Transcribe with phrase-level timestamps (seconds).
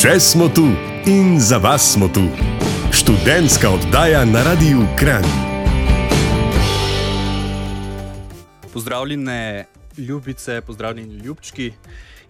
[0.00, 0.62] Še smo tu
[1.04, 2.22] in za vas smo tu.
[2.88, 5.26] Študentska oddaja na Radiu Kran.
[8.72, 9.66] Pozdravljene,
[9.98, 11.74] ljubice, pozdravljeni, ljubčki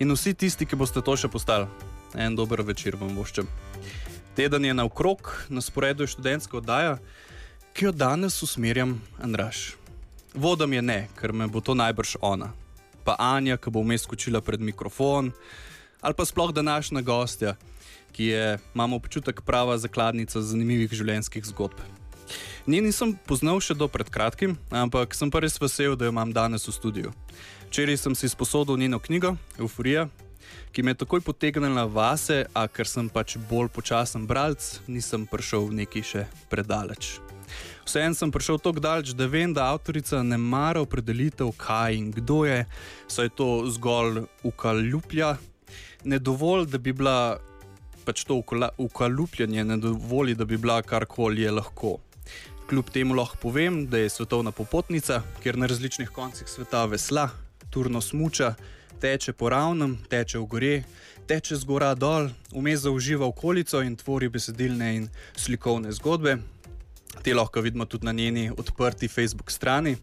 [0.03, 1.71] in vsi tisti, ki boste to še postali.
[2.19, 3.47] En dober večer vam voščem.
[4.35, 6.99] Teden je naokrog, na sporedu je študentska oddaja,
[7.71, 9.77] ki jo danes usmerjam Andraš.
[10.35, 12.51] Vodam je ne, ker me bo to najbrž ona.
[13.07, 15.31] Pa Anja, ki bo vmes skočila pred mikrofon,
[16.01, 17.55] ali pa sploh današnja gostja,
[18.13, 21.79] ki je, imamo občutek, prava zakladnica zanimivih življenjskih zgodb.
[22.67, 26.33] Nje nisem poznal še do pred kratkim, ampak sem pa res vesel, da jo imam
[26.33, 27.13] danes v studiu.
[27.71, 30.09] Včeraj sem si sposodil njeno knjigo Euphorija,
[30.73, 35.71] ki me je takoj potegnila vase, a ker sem pač bolj počasen bralec, nisem prišel
[35.75, 37.19] neki še predaleč.
[37.87, 42.45] Vseeno sem prišel tako daleč, da vem, da avtorica ne mara opredelitev, kaj in kdo
[42.47, 42.63] je,
[43.11, 45.35] saj to zgolj ukaljuplja.
[46.05, 47.39] Ne dovolj, da bi bila
[48.05, 48.41] pač to
[48.79, 51.99] ukalupljanje, ne dovoli, da bi bila karkoli je lahko.
[52.69, 57.29] Kljub temu lahko povem, da je svetovna popotnica, kjer na različnih koncih sveta vesla,
[57.71, 58.55] turno smuča,
[59.01, 60.83] teče po ravnem, teče v gore,
[61.27, 66.39] teče z gora dol, vmes zauživa okolico in tvori besedilne in slikovne zgodbe.
[67.23, 69.97] Te lahko vidimo tudi na njeni odprti Facebook strani.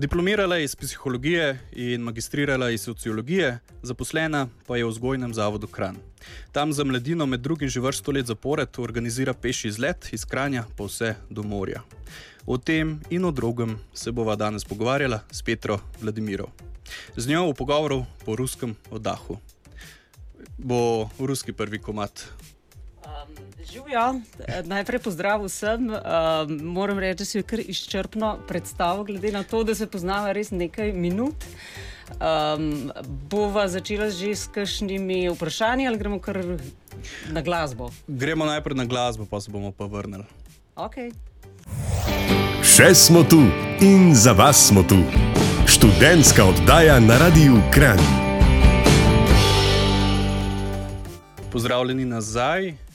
[0.00, 5.96] Diplomirala je iz psihologije in magistrirala iz sociologije, zaposlena pa je v vzgojnem zavodu Kran.
[6.52, 10.84] Tam za mladino med drugim že vrsto let zapored organizira peši izlet iz Kranja pa
[10.84, 11.82] vse do morja.
[12.46, 16.48] O tem in o drugem se bova danes pogovarjala s Petro Vladimirov.
[17.16, 19.36] Z njo v pogovoru po ruskem oddahu.
[20.58, 22.24] Bo ruski prvi komat
[23.72, 24.20] Živijo,
[24.64, 25.90] najprej pozdrav vsem.
[25.90, 25.98] Uh,
[26.62, 30.50] moram reči, da si je kar izčrpno predstavil, glede na to, da se poznava res
[30.50, 31.44] nekaj minut.
[32.10, 32.90] Um,
[33.30, 36.42] bova začela že s kakšnimi vprašanji ali gremo kar
[37.30, 37.90] na glasbo?
[38.08, 40.24] Gremo najprej na glasbo, pa se bomo pa vrnili.
[40.74, 41.14] Okay.
[42.66, 43.44] Še smo tu
[43.80, 44.98] in za vas smo tu.
[45.70, 48.00] Študentska oddaja na Radiu Kran.
[51.52, 52.89] Pozdravljeni nazaj.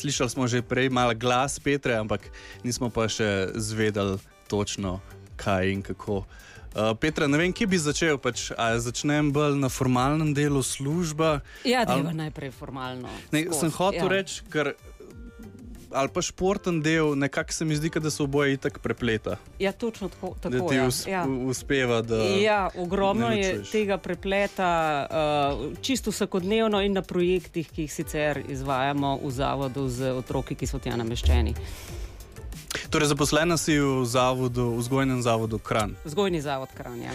[0.00, 2.32] Slišali smo že prej malo glas Petra, ampak
[2.64, 4.16] nismo pa še zvedeli
[4.48, 5.00] točno,
[5.36, 6.24] kaj in kako.
[6.70, 8.16] Uh, Petra, ne vem, kje bi začel.
[8.16, 11.40] Pač, začnem bolj na formalnem delu službe.
[11.66, 13.10] Ja, da je najprej formalno.
[13.34, 14.12] Ne, sem hotel ja.
[14.16, 14.72] reči, ker
[15.92, 19.36] ali pa športen del, nekako se mi zdi, da se oboje tako prepleta.
[19.58, 20.34] Ja, točno tako.
[20.40, 20.86] tako da ti ja.
[20.86, 21.26] us, ja.
[21.46, 22.02] uspeva.
[22.02, 28.42] Da ja, ogromno je tega prepleta, uh, čisto vsakodnevno in na projektih, ki jih sicer
[28.48, 31.54] izvajamo v zavodu z otroki, ki so tja nameščeni.
[32.90, 35.94] Torej, zaposlena si v zavodu, v vzgojnem zavodu Kran.
[36.04, 37.02] Vzgojni zavod Kran.
[37.02, 37.14] Ja.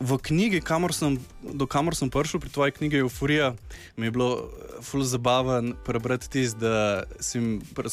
[0.00, 3.54] V knjigi, kamor sem, do kamor sem prišel, pri tvoji knjigi Euphorija,
[3.96, 4.50] mi je bilo
[4.82, 7.40] zelo zabavno prebrati tisto, da si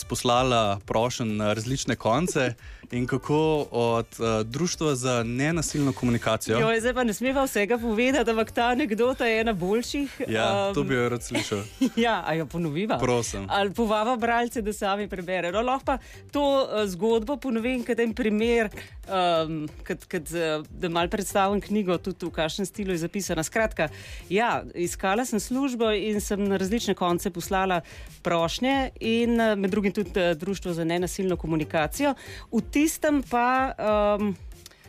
[0.09, 2.53] poslala prošen na različne konce
[2.91, 6.59] in kako od uh, Društva za nenasilno komunikacijo.
[6.59, 10.21] Jo, zdaj pa ne smeva vsega povedati, ampak ta anekdota je ena boljših.
[10.27, 11.59] Ja, um, to bi jo rad slišal.
[12.05, 12.97] ja, a jo ponoviva.
[12.97, 13.47] Prosim.
[13.49, 15.53] Ali povava bralce, da sami preberejo.
[15.53, 15.97] No, lahko pa
[16.31, 18.69] to uh, zgodbo ponovim, kot en primer,
[19.07, 20.29] um, kad, kad,
[20.69, 23.43] da mal predstavim knjigo, tudi v kakšnem stilu je zapisana.
[23.43, 23.89] Skratka,
[24.29, 27.81] ja, iskala sem službo in sem na različne konce poslala
[28.23, 32.15] prošnje in uh, med drugim tudi uh, Društvo za nenasilno komunikacijo.
[32.51, 33.73] V tistem pa.
[34.19, 34.35] Um,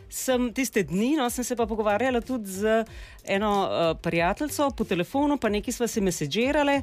[0.09, 2.77] Sem tiste dni, no, sem se pa pogovarjala tudi z
[3.27, 6.77] eno uh, prijateljico po telefonu, pa nekaj smo se mesežirali.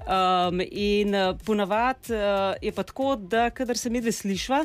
[0.00, 4.64] Um, in uh, ponavadi uh, je pa tako, da kadar se mi dve slišva,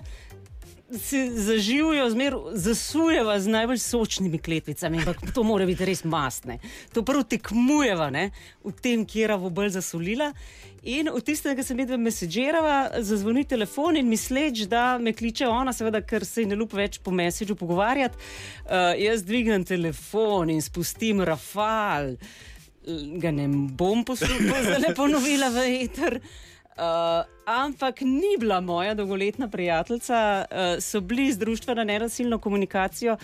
[0.99, 6.59] se zaživijo, zmeraj zasujeva z najbolj sočnimi kletvicami, ampak to mora biti res mastne.
[6.93, 8.29] To prvo tekmujeva ne,
[8.63, 10.31] v tem, kje je bolj zasolila.
[10.85, 15.73] In v tistem, ki sem videl, mesežirava, zazvoni telefon in misleč, da me kliče ona,
[15.73, 18.19] seveda, ker se ne lupa več po mesežu pogovarjati.
[18.65, 22.13] Uh, jaz dvignem telefon in spustim rafal,
[23.17, 26.19] ga ne bom poslušala, da ne ponovila v eter.
[26.75, 33.17] Uh, ampak ni bila moja dolgoletna prijateljica, uh, so bili iz društva na nenasilno komunikacijo,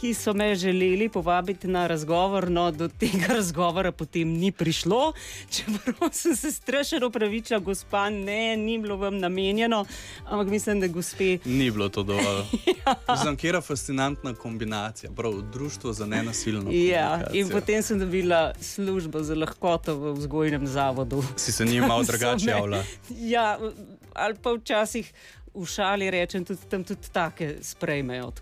[0.00, 5.12] ki so me želeli povabiti na razgovor, no do tega razgovora potem ni prišlo.
[5.50, 9.84] Čeprav sem se strašno upravičila, gospa, ne, ni bilo vam namenjeno,
[10.24, 11.38] ampak mislim, da gospe.
[11.44, 12.44] Ni bilo to dovolj.
[12.86, 13.36] ja.
[13.36, 16.70] Kje je fascinantna kombinacija, prav društvo za nenasilno.
[16.72, 21.22] Ja, in potem sem dobila službo za lahkoto v vzgojnem zavodu.
[21.36, 22.84] Si se njim malo drugače javljala?
[23.10, 23.58] Ja,
[24.14, 25.12] ali pa včasih
[25.56, 28.32] v šali rečem, tudi tam tudi take sprejmejo.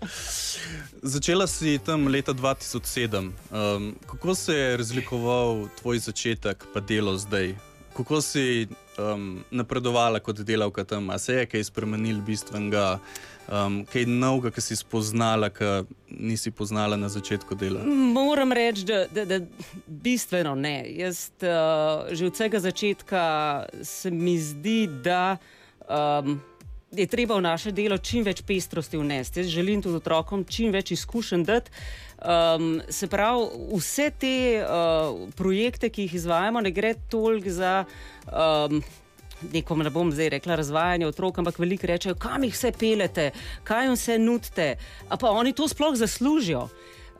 [1.02, 3.32] Začela si tam leta 2007.
[3.50, 7.54] Um, kako se je razlikoval tvoj začetek, pa delo zdaj?
[7.96, 8.68] Kako si
[8.98, 11.10] um, napredovala kot delavka tam?
[11.10, 12.98] A se je kaj spremenil bistvenega,
[13.48, 17.80] um, kaj novega, ki si spoznala, ki nisi poznala na začetku dela?
[18.14, 19.40] Moram reči, da, da, da
[19.86, 20.84] bistveno ne.
[21.00, 23.24] Jaz uh, že od vsega začetka
[23.82, 25.38] se mi zdi, da.
[25.90, 26.40] Um,
[26.90, 29.40] Je treba v naše delo čim več pestrosti vnesti.
[29.40, 31.70] Jaz želim tudi otrokom čim več izkušenj dati.
[32.18, 33.46] Um, se pravi,
[33.78, 37.84] vse te uh, projekte, ki jih izvajamo, ne gre toliko za.
[38.26, 38.82] Um,
[39.40, 43.30] Nekom ne bom zdaj rekla razvajanje otrok, ampak veliko rečejo, kam jih vse pelete,
[43.64, 44.66] kaj jim vse nudite.
[45.08, 46.66] A pa oni to sploh zaslužijo.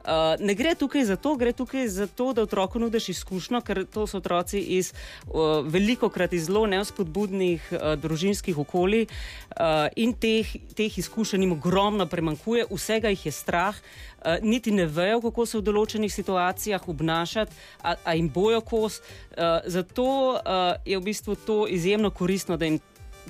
[0.00, 3.84] Uh, ne gre tukaj za to, gre tukaj za to, da otroku nudiš izkušnjo, ker
[3.84, 10.14] to so otroci iz uh, veliko krat iz zelo neuspodbudnih uh, družinskih okolij uh, in
[10.16, 15.46] teh, teh izkušenj jim ogromno premankuje, vsega jih je strah, uh, niti ne vejo, kako
[15.46, 19.00] se v določenih situacijah obnašati, a, a jim bojo kos.
[19.00, 22.80] Uh, zato uh, je v bistvu to izjemno koristno, da jim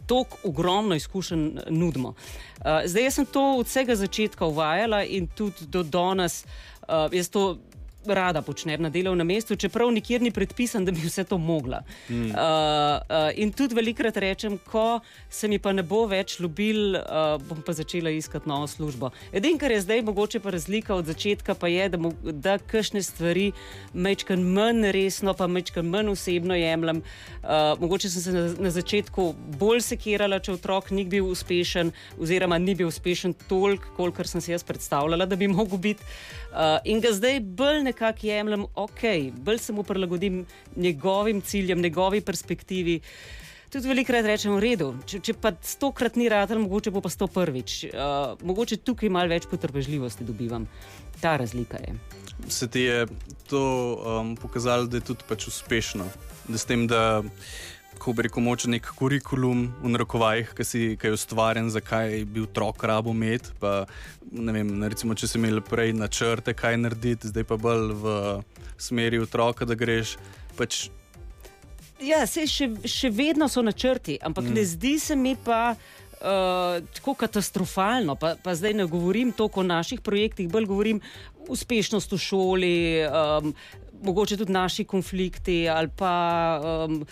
[0.06, 2.08] tako ogromno izkušenj nudimo.
[2.08, 6.44] Uh, zdaj, jaz sem to od vsega začetka uvajala in tudi do danes.
[6.44, 7.58] Uh, jaz to
[8.06, 11.82] rada počnem na delovnem mestu, čeprav nikjer ni predpisan, da bi vse to mogla.
[12.08, 12.30] Mm.
[12.30, 17.36] Uh, uh, in tudi velikrat rečem, ko se mi pa ne bo več ljubil, uh,
[17.48, 19.10] bom pa začela iskati novo službo.
[19.32, 21.98] Edino, kar je zdaj mogoče pa razlika od začetka, pa je, da,
[22.32, 23.50] da kakšne stvari
[23.92, 27.02] mečkam manj resno, pa mečkam manj osebno jemljem.
[27.42, 32.58] Uh, mogoče sem se na, na začetku bolj sekirala, če otrok ni bil uspešen, oziroma
[32.58, 36.04] ni bil uspešen toliko, kolikor sem si jaz predstavljala, da bi mogel biti.
[36.50, 39.04] Uh, in ga zdaj bolj nekako jemljem, ok,
[39.44, 40.44] bolj se mu prilagodim
[40.76, 43.00] njegovim ciljem, njegovi perspektivi.
[43.70, 47.28] Tudi velikokrat rečem, v redu, če, če pa stokrat ni rad, mogoče bo pa sto
[47.30, 47.84] prvič.
[47.92, 50.66] Uh, mogoče tukaj malo več potrpežljivosti dobivam.
[51.22, 51.94] Ta razlika je.
[52.50, 53.04] Se ti je
[53.46, 53.62] to
[53.94, 56.08] um, pokazalo, da je tudi pač uspešno,
[56.48, 57.22] da s tem, da
[58.00, 63.12] ko bi rekel, moče nek kurikulum v narekovajih, ki je ustvarjen, zakaj bi otrok rabo
[63.12, 63.52] imeti.
[63.60, 63.84] Pa,
[64.32, 68.14] vem, recimo, če si imel prej načrte, kaj narediti, zdaj pa bolj v
[68.80, 70.16] smeri otroka, da greš.
[70.56, 70.88] Pač...
[72.00, 74.56] Ja, se, še, še vedno so načrti, ampak mm.
[74.56, 75.74] ne zdi se mi pa.
[76.20, 80.98] Uh, tako katastrofalno, pa, pa zdaj ne govorim toliko o naših projektih, bolj govorim
[81.46, 82.72] o uspešnosti v šoli,
[83.08, 83.54] um,
[84.04, 86.12] mogoče tudi naši konflikti ali pa.
[86.60, 87.06] Um,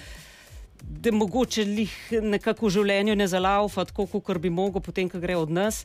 [0.82, 5.36] da mogoče jih nekako v življenju ne zalaufa, tako kot bi mogel, potem, ko gre
[5.36, 5.84] od nas.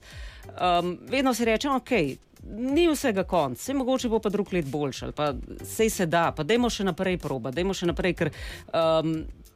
[0.54, 1.92] Um, vedno si rečemo, ok.
[2.44, 5.30] Ni vsega konca, se mogoče bo pa drug let boljši, ali pa
[5.64, 8.32] sej se da, pa dajmo še naprej proba, dajmo še naprej, ker
[8.76, 9.14] um,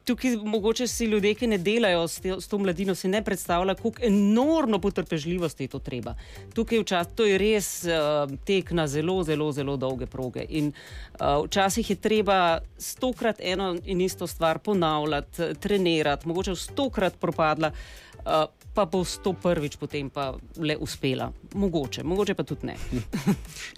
[0.07, 3.75] tukaj mogoče si ljudje, ki ne delajo s, te, s to mladino, si ne predstavljajo,
[3.75, 6.15] kako enormno potrpežljivosti je to treba.
[6.55, 10.45] Tukaj včasih to je res uh, tek na zelo, zelo, zelo dolge proge.
[10.49, 17.71] In uh, včasih je treba stokrat eno in isto stvar ponavljati, trenirati, mogoče stokrat propadla.
[18.17, 21.31] Uh, pa bo sto prvič potem pa le uspela.
[21.53, 22.75] Mogoče, mogoče pa tudi ne.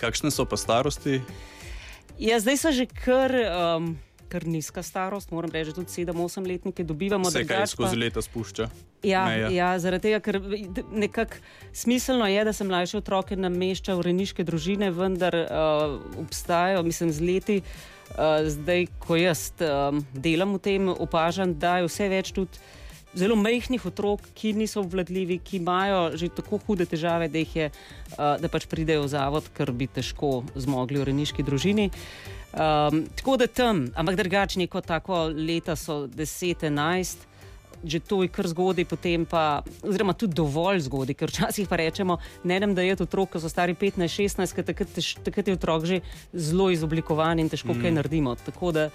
[0.02, 1.22] Kakšne so pa starosti?
[2.20, 3.32] Ja, zdaj so že kar.
[3.32, 3.96] Um,
[4.30, 7.32] kar nizka starost, moram reči, tudi 7-8 letnike dobivamo.
[7.32, 8.00] Se kaj skozi pa...
[8.06, 8.70] leta spušča?
[9.04, 10.40] Ja, ja, zaradi tega, ker
[10.92, 11.40] nekako
[11.74, 17.30] smiselno je, da se mlajše otroke namešča v rejniške družine, vendar uh, obstajajo, mislim, z
[17.30, 22.60] leti, uh, zdaj, ko jaz um, delam v tem, opažam, da je vse več tudi.
[23.18, 28.36] Zelo majhnih otrok, ki niso obvladljivi, ki imajo že tako hude težave, da, je, uh,
[28.42, 31.90] da pač pridejo v zavod, ker bi težko zmogli v rejniški družini.
[32.50, 37.29] Um, tako da tam, ampak drugačni kot tako leta so 10-11.
[37.80, 42.18] Že to je kar zgodaj, potem pa, oziroma tudi dovolj zgodaj, ker včasih pa rečemo,
[42.44, 45.88] ne vem, da je to otrok, ki so stari 15-16, ker takrat, takrat je otrok
[45.88, 46.02] že
[46.34, 47.82] zelo izoblikovan in težko mm.
[47.82, 48.36] kaj naredimo.
[48.36, 48.90] Tako da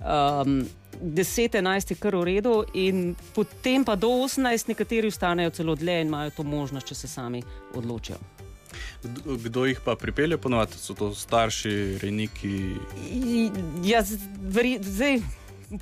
[0.00, 0.64] um,
[1.02, 6.08] 10-11 je kar v redu, in potem pa do 18 nekateri ostanejo celo dlje in
[6.08, 7.42] imajo to možnost, če se sami
[7.74, 8.18] odločijo.
[9.24, 12.76] Kdo jih pa pripelje, ponovadi so to starši, rejniki?
[13.84, 15.20] Ja, zdaj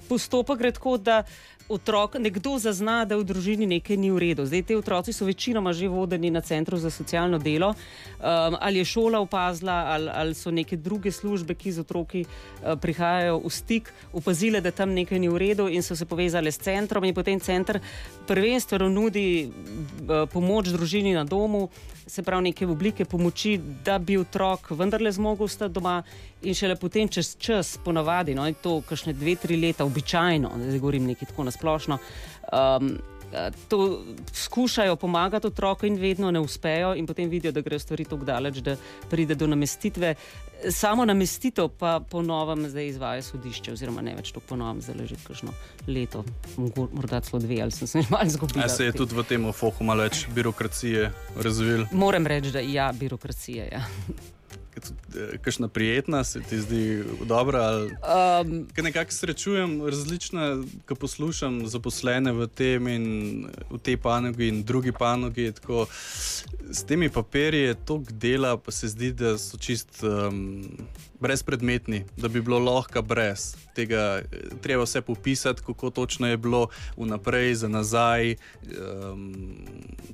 [0.09, 1.23] postopek gre tako, da
[1.69, 4.47] otrok, nekdo zazna, da v družini nekaj ni v redu.
[4.49, 7.69] Zdaj, te otroci so večinoma že vodeni na centru za socialno delo.
[7.69, 12.75] Um, ali je šola opazila, ali, ali so neke druge službe, ki z otroki uh,
[12.81, 16.59] prihajajo v stik, opazile, da tam nekaj ni v redu in so se povezali s
[16.59, 17.05] centrom.
[17.05, 17.81] In potem center
[18.27, 21.69] prvenstveno nudi uh, pomoč družini na domu,
[22.09, 26.03] se pravi neke oblike pomoči, da bi otrok vendarle zmogel ostati doma.
[26.43, 31.09] In šele potem, čez čas, ponavadi, no, to, kajšne dve, tri leta, običajno, da govorim
[31.11, 31.58] nekaj tako nasplošno,
[32.53, 32.99] um,
[33.33, 38.05] eh, to skušajo pomagati otroku in vedno ne uspejo, in potem vidijo, da grejo stvari
[38.05, 38.77] tako daleč, da
[39.11, 40.15] pride do namestitve.
[40.71, 45.07] Samo namestitev pa po novem zdaj izvaja sodišče, oziroma ne več tako po novem, zdaj
[45.07, 45.53] že kakšno
[45.87, 46.25] leto,
[46.93, 48.65] morda celo dve, ali sem se že malo izgubila.
[48.65, 51.87] A se je tudi v tem fohu malo več birokracije razvil?
[51.93, 53.69] Moram reči, da ja, birokracija.
[53.71, 53.85] Ja.
[55.41, 57.59] Kakšna prijetna se ti zdi dobra?
[57.59, 57.91] Ali...
[57.91, 63.07] Um, Ker nekako srečujem različne, ko poslušam zaposlene v tem in
[63.71, 65.53] v tej panogi in drugi panogi.
[65.53, 65.87] Tako,
[66.71, 70.67] s temi papirji je toliko dela, pa se zdi, da so čist um,
[71.21, 74.21] brezpredmetni, da bi bilo lahko brez tega.
[74.63, 78.35] Treba vse popisati, kako točno je bilo vnaprej, za nazaj.
[78.65, 79.65] Um,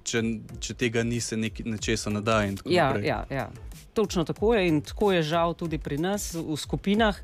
[0.05, 0.23] če,
[0.61, 2.43] če tega ni, se nek, nečesa ne da.
[2.43, 3.07] Ja, naprej.
[3.07, 3.49] ja, ja.
[3.95, 7.21] Točno tako je in tako je žal tudi pri nas v skupinah.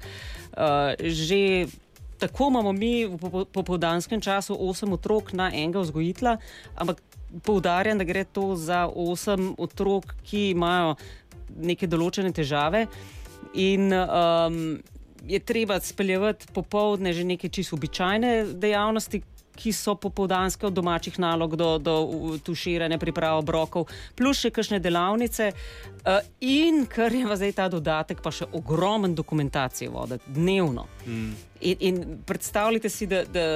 [0.50, 1.66] Uh, že
[2.20, 6.36] tako imamo mi v popo- popoldanskem času 8 otrok na enega vzgojitla,
[6.76, 7.00] ampak
[7.42, 10.94] poudarjam, da gre to za 8 otrok, ki imajo
[11.56, 12.86] neke določene težave.
[13.54, 14.78] In um,
[15.26, 19.22] je treba speljevati popovdne že neke čisto običajne dejavnosti,
[19.60, 21.94] ki so popoldanske od domačih nalog do, do
[22.44, 25.50] tuširanja, priprave obrokov, plus še kakšne delavnice.
[26.00, 30.86] Uh, in kar je zdaj ta dodatek, pa še ogromen dokumentacije voditi dnevno.
[31.06, 31.32] Mm.
[31.60, 33.46] In, in predstavljajte si, da, da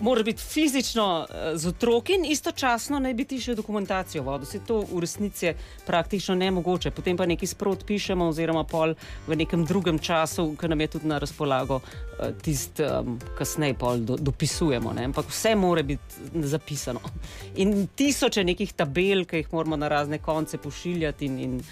[0.00, 4.46] moraš biti fizično uh, z otroki in istočasno naj biti še dokumentacijo vodil.
[4.46, 5.54] Se to v resnici je
[5.86, 6.90] praktično nemogoče.
[6.90, 8.94] Potem pa nekaj sprot pišemo, oziroma pol
[9.26, 14.04] v nekem drugem času, ki nam je tudi na razpolago, uh, tisti um, kasneje pol
[14.04, 14.92] do, dopisujemo.
[14.92, 15.08] Ne?
[15.10, 17.00] Ampak vse mora biti zapisano.
[17.56, 21.26] In tisoče nekih tabel, ki jih moramo na razne konce pošiljati.
[21.26, 21.62] In, in,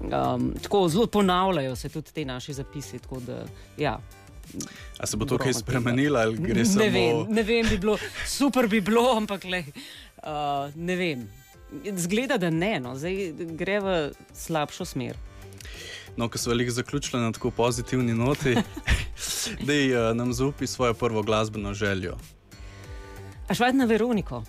[0.00, 2.98] um, tako zelo ponavljajo se tudi te naše zapisi.
[2.98, 3.44] Tako da,
[3.78, 3.98] ja.
[4.98, 6.84] A se bo to kaj spremenilo ali gre Ne samo?
[6.90, 9.64] vem, ne vem, bi bilo super, bi bilo, ampak le,
[10.22, 11.26] uh, ne vem.
[11.96, 12.94] Zgleda, da ne, no.
[12.98, 13.96] zdaj gre v
[14.32, 15.18] slabšo smer.
[16.16, 18.54] No, ko so veliko zaključili na tako pozitivni noti,
[19.66, 22.16] da uh, nam zaupi svojo prvo glasbeno željo.
[23.48, 24.44] A švajt na Veroniko.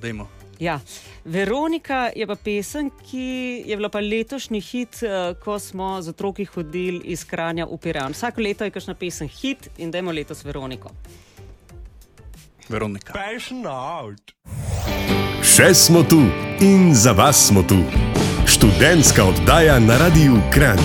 [0.00, 0.39] Dajmo.
[0.60, 0.80] Ja.
[1.24, 6.44] Veronika je pa pesem, ki je bila pa letošnji hit, uh, ko smo z otroki
[6.44, 8.12] hodili iz Kranja v Piran.
[8.12, 10.92] Vsako leto je kakšna pesem hit in dajmo letos Veroniko.
[12.68, 13.12] Veronika.
[13.16, 14.36] Passion out.
[15.40, 16.20] Še smo tu
[16.60, 17.80] in za vas smo tu.
[18.46, 20.78] Študentska oddaja na Radiu Kran.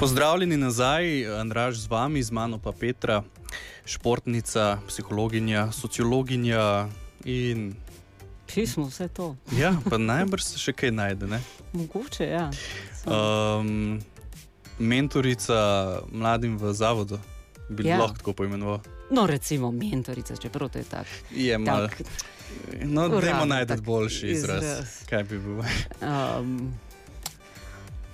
[0.00, 3.22] Pozdravljeni nazaj, Andraž z vami, z mano pa Petra,
[3.84, 6.88] športnica, psihologinja, sociologinja
[7.24, 7.74] in.
[8.46, 9.36] Pismo, vse to.
[9.52, 11.26] Ja, pa najbrž se še kaj najde.
[11.26, 11.40] Ne?
[11.72, 12.50] Mogoče, ja.
[13.04, 14.00] Um,
[14.78, 15.56] mentorica
[16.08, 17.18] mladim v zavodu,
[17.68, 17.98] bi Ja.
[17.98, 18.80] lahko tako poimenoval.
[19.10, 21.10] No, recimo mentorica, čeprav to je tako.
[21.30, 21.88] Je malo.
[21.88, 22.02] Tak,
[22.84, 24.62] No, Uradno dajmo najti tak boljši izraz.
[24.62, 24.88] izraz.
[25.06, 25.62] Kaj bi bil?
[26.02, 26.74] Um,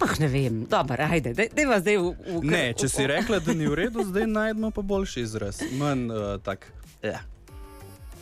[0.00, 3.54] ah, ne vem, dobro, ajde, dej zdaj v, v kar- Ne, če si rekla, da
[3.54, 5.62] ni v redu, zdaj najdemo pa boljši izraz.
[5.78, 6.72] Manj uh, tak.
[7.02, 7.20] Ja.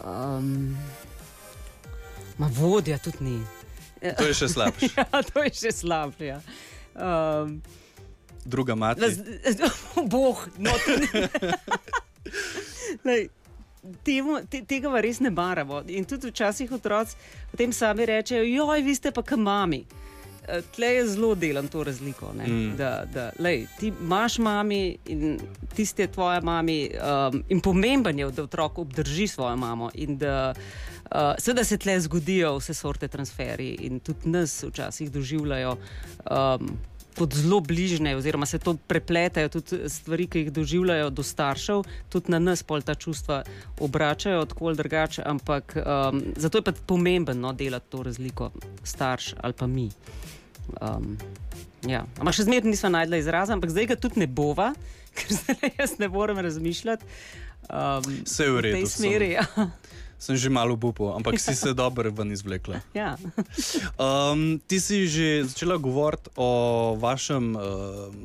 [0.04, 0.76] Um,
[2.38, 3.38] ma vodja tudi ni.
[4.18, 4.92] To je še slabše.
[4.96, 6.24] Ja, to je še slabše.
[6.26, 6.38] Ja.
[6.94, 7.62] Um,
[8.44, 9.02] Druga mati.
[9.02, 9.18] Raz,
[10.12, 11.08] boh, no, to ni.
[13.08, 13.28] Lej,
[14.02, 15.82] Temu, te, tega pa res ne maramo.
[15.94, 17.14] In tudi včasih otroci
[17.50, 19.84] potem sami rečejo, joj, vi ste pa kam mami.
[20.76, 22.32] Tle je zelo delam to razliko.
[22.36, 22.76] ne, Mm.
[22.76, 25.38] Da, da, lej, ti imaš mami in
[25.74, 26.90] tisti je tvoja mami.
[27.32, 29.90] Um, in pomemben je, da otrok obdrži svojo mamo.
[29.94, 35.76] In da uh, seveda se tle zgodijo vse sorte transferi in tudi nas včasih doživljajo.
[36.30, 36.76] Um,
[37.16, 42.28] Kot zelo bližne, oziroma se to prepletajo, tudi stvari, ki jih doživljajo do staršev, tudi
[42.28, 43.38] na nas pol ta čustva
[43.80, 45.22] obračajo tako ali drugače.
[45.24, 48.50] Ampak um, zato je pa pomembno no, delati to razliko,
[48.84, 49.88] starš ali pa mi.
[50.80, 51.16] Um,
[51.86, 52.04] ja.
[52.18, 54.72] Ampak še zmeraj nismo najdli izraza, ampak zdaj ga tudi ne bova,
[55.16, 57.04] ker zdaj jaz ne morem razmišljati.
[57.66, 58.90] Um, Vse je v v tej redu.
[58.90, 59.30] smeri.
[59.34, 59.46] Ja.
[60.16, 62.80] Sem že malo bupal, ampak si se dobro ven izvlekla.
[62.96, 63.18] Ja.
[64.00, 68.16] Um, ti si že začela govoriti o vašem um,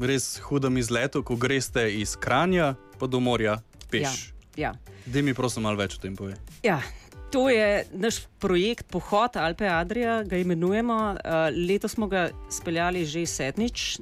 [0.00, 4.32] res hudem izletu, ko greste iz Kranja pa do morja peš.
[4.56, 4.74] Ja.
[5.08, 6.36] Dej mi prosim malo več o tem pove.
[6.60, 6.80] Ja.
[7.30, 10.94] To je naš projekt Pohod Alpe Adria, ga imenujemo.
[10.94, 14.00] Uh, letos smo ga speljali že sedmič.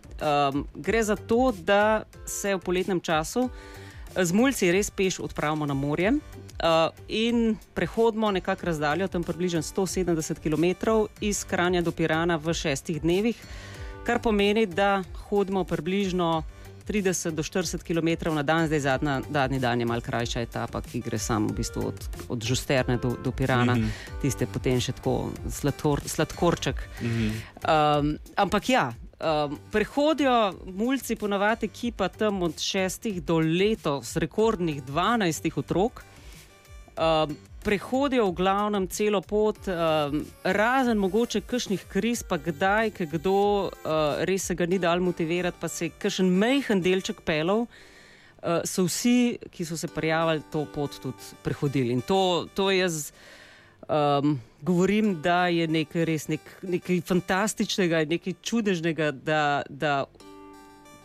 [0.75, 3.51] Gre za to, da se v poletnem času
[4.17, 6.13] z mulci res peš odpravimo na morje.
[6.59, 12.99] Uh, in prehodimo nekako razdaljo, tam približno 170 km iz Kranja do Pirana v šestih
[13.03, 13.37] dnevih,
[14.05, 16.43] kar pomeni, da hodimo približno
[16.89, 21.03] 30 do 40 km na dan, zdaj zadnja, zadnji dan je mal krajša etapa, ki
[21.05, 24.23] gre samo v bistvu od, od Žusterne do, do Pirana, mm -hmm.
[24.23, 26.89] tiste potem še tako sladkor, sladkorček.
[27.03, 27.31] Mm -hmm.
[28.01, 28.93] um, ampak ja.
[29.19, 36.05] Um, prehodijo mulci, ponavadi ekipa tam od 6 do letos, rekordnih 12 otrok.
[36.97, 37.37] Um,
[37.69, 43.35] prehodijo v glavnem celo pot, um, razen mogoče kakšnih kriz, pa kdaj, ki kdo
[43.69, 47.67] uh, res se ga ni dal motivirati, pa se je kakšen mehen delček pelov.
[48.39, 51.93] Uh, so vsi, ki so se prijavili, to pot tudi prehodili.
[51.93, 53.11] In to, to jaz
[53.85, 60.07] um, govorim, da je nekaj res nek, nekaj fantastičnega, nekaj čudežnega, da, da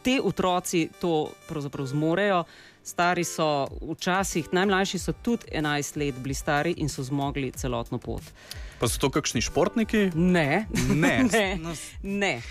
[0.05, 2.45] te otroci to pravzaprav zmorejo.
[2.83, 8.23] Stari so včasih, najmlajši so tudi 11 let bili stari in so zmogli celotno pot.
[8.79, 10.09] Pa so to kakšni športniki?
[10.15, 11.13] Ne, ne.
[11.33, 11.59] ne.
[12.03, 12.41] ne.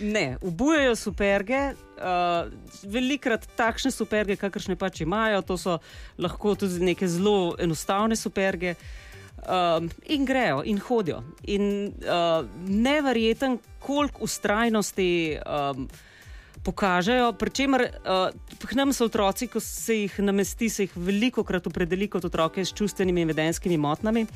[0.00, 0.26] ne.
[0.40, 2.46] Ubujajo superge, uh,
[2.86, 5.78] velikrat takšne superge, kakršne pač imajo, to so
[6.18, 8.76] lahko tudi neke zelo enostavne superge.
[9.40, 11.24] Um, in grejo, in hodijo.
[11.50, 15.10] In uh, neverjeten, koliko ustrajnosti.
[15.42, 15.88] Um,
[16.64, 17.32] pokažejo.
[17.32, 18.28] Pričemer, uh,
[18.68, 22.64] k nam so otroci, ko se jih namesti, se jih veliko krat opredeli kot otroke
[22.64, 24.26] s čustvenimi in vedenskimi motnjami.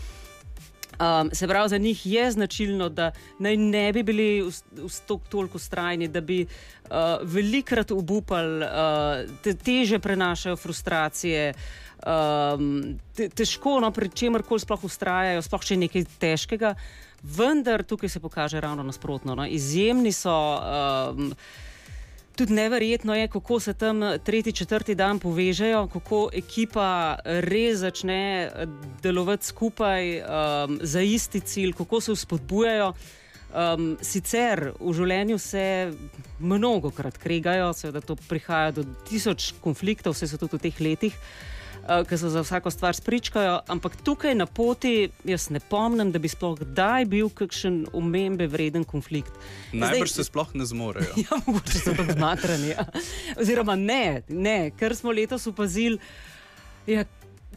[0.95, 5.59] Um, se pravi, za njih je značilno, da naj ne bi bili v, v toliko
[5.59, 11.55] strajni, da bi uh, velikrat obupali, uh, te, teže prenašajo frustracije.
[12.07, 16.75] Um, te, težko, no, pri čemer koli sploh ustrajajo, sploh še nekaj težkega,
[17.23, 19.35] vendar tukaj se pokaže ravno nasprotno.
[19.35, 19.47] No.
[19.47, 20.39] Izjemni so.
[20.63, 21.35] Um,
[22.35, 28.51] Tudi neverjetno je, kako se tam tretji, četrti dan povežejo, kako ekipa res začne
[29.03, 32.93] delovati skupaj um, za isti cilj, kako se vzpodbujajo.
[33.55, 35.93] Um, sicer v življenju se
[36.43, 41.19] mnogo krat kregajo, seveda to prihaja do tisoč konfliktov, vse so tudi v teh letih.
[41.89, 46.19] Eh, ki se za vsako stvar spričkajo, ampak tukaj na poti jaz ne pomnim, da
[46.19, 49.33] bi sploh kdaj bil kakšen omembe vreden konflikt.
[49.73, 51.13] Najbrž se sploh ne zmorejo.
[51.25, 52.69] Ja, mogoče so tam zmatrani.
[52.69, 52.87] Ja.
[53.41, 55.99] Oziroma, ne, ne, ker smo letos opazili.
[56.87, 57.05] Ja,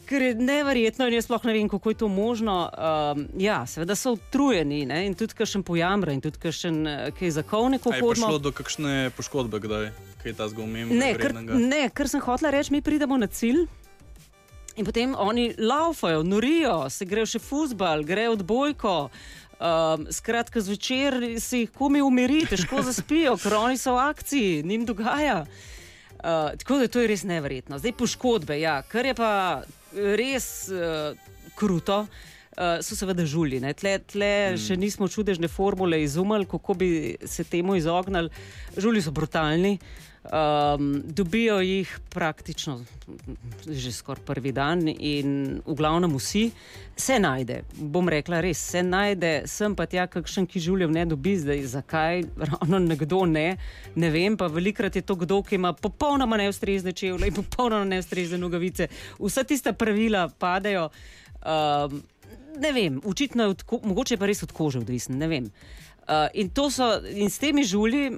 [0.07, 2.69] Ker je neverjetno, in jaz sploh ne vem, kako je to možno.
[2.71, 5.01] Um, ja, seveda so utrujeni ne?
[5.07, 7.83] in tudi kakšen pojamra, in tudi kakšen eh, kaj zakovnik.
[7.83, 9.89] Ali je prišlo do kakšne poškodbe, kdaj
[10.23, 10.95] je ta zgolj umem?
[10.95, 13.65] Ne, ker sem hotel reči, mi pridemo na cilj.
[14.77, 18.93] In potem oni laufajo, norijo, se grejo še fusbal, grejo odbojko.
[19.57, 24.85] Um, skratka, zvečer se jih komi umiri, težko zaspijo, ker oni so v akciji, njim
[24.85, 25.39] dogaja.
[26.17, 27.81] Uh, tako da to je res nevrjetno.
[27.81, 29.31] Zdaj poškodbe, ja, kar je pa
[29.93, 31.17] res uh,
[31.57, 32.03] kruto.
[32.57, 33.59] Uh, so seveda žuli.
[33.77, 34.61] Tle, tle mm.
[34.61, 36.89] še nismo čudežne formule izumili, kako bi
[37.25, 38.29] se temu izognili.
[38.77, 39.77] Žuli so brutalni.
[39.77, 42.82] Uh, Um, dobijo jih praktično
[43.67, 46.49] že skoraj prvi dan, in v glavnem vsi
[46.95, 47.62] se najde.
[47.80, 52.25] Bom rekla, res se najde, sem pa tja, kakšen ki življenje ne dobi, zdaj zakaj
[52.36, 53.56] ravno nekdo ne,
[53.95, 54.36] ne vem.
[54.38, 58.89] Pa velikrat je to kdo, ki ima popolnoma neustrezne čevlje in popolnoma neustrezne nogavice.
[59.19, 60.89] Vsa tista pravila padejo.
[61.39, 62.01] Um,
[62.60, 65.51] ne vem, očitno je, odko, mogoče pa res od kože odvisno, ne vem.
[66.08, 68.17] Uh, in, so, in s temi žulji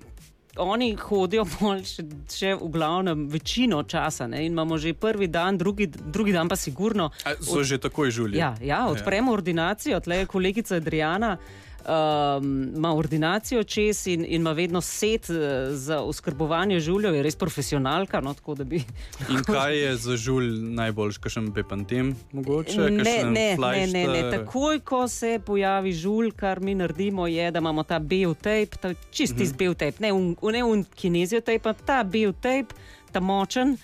[0.60, 1.46] oni hodijo
[1.84, 4.28] še, še v glavnem večino časa.
[4.28, 4.46] Ne?
[4.46, 7.10] In imamo že prvi dan, drugi, drugi dan pa sigurno.
[7.26, 8.38] A, so od, že takoj žuli.
[8.38, 9.40] Ja, ja, odpremo ja.
[9.40, 11.38] ordinacijo, tle je kolegica Adriana
[11.86, 15.36] um, ima ordinacijo čez in, in ima vedno set uh,
[15.72, 18.22] za oskrbovanje žuljev, je res profesionalka.
[18.22, 18.84] No, bi...
[19.30, 22.14] in kaj je za žulj najboljš, kaj še bepantem?
[22.32, 24.22] Mogoče, ne, ne, ne, ne, ne.
[24.32, 29.44] Takoj, ko se pojavi žulj, kar mi naredimo, je, da imamo ta biotape, ta čisti
[29.44, 29.58] uh -huh.
[29.58, 32.76] biotape, ne un, ne un kinezijo tape, ta biotape,
[33.12, 33.78] ta močen.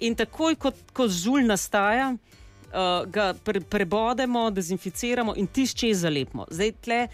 [0.00, 2.16] In takoj, ko, ko žulj nastaja.
[2.68, 6.44] Uh, ga pre, prebodemo, dezinficiramo in tišče zalepimo.
[6.50, 7.08] Zdaj, tle,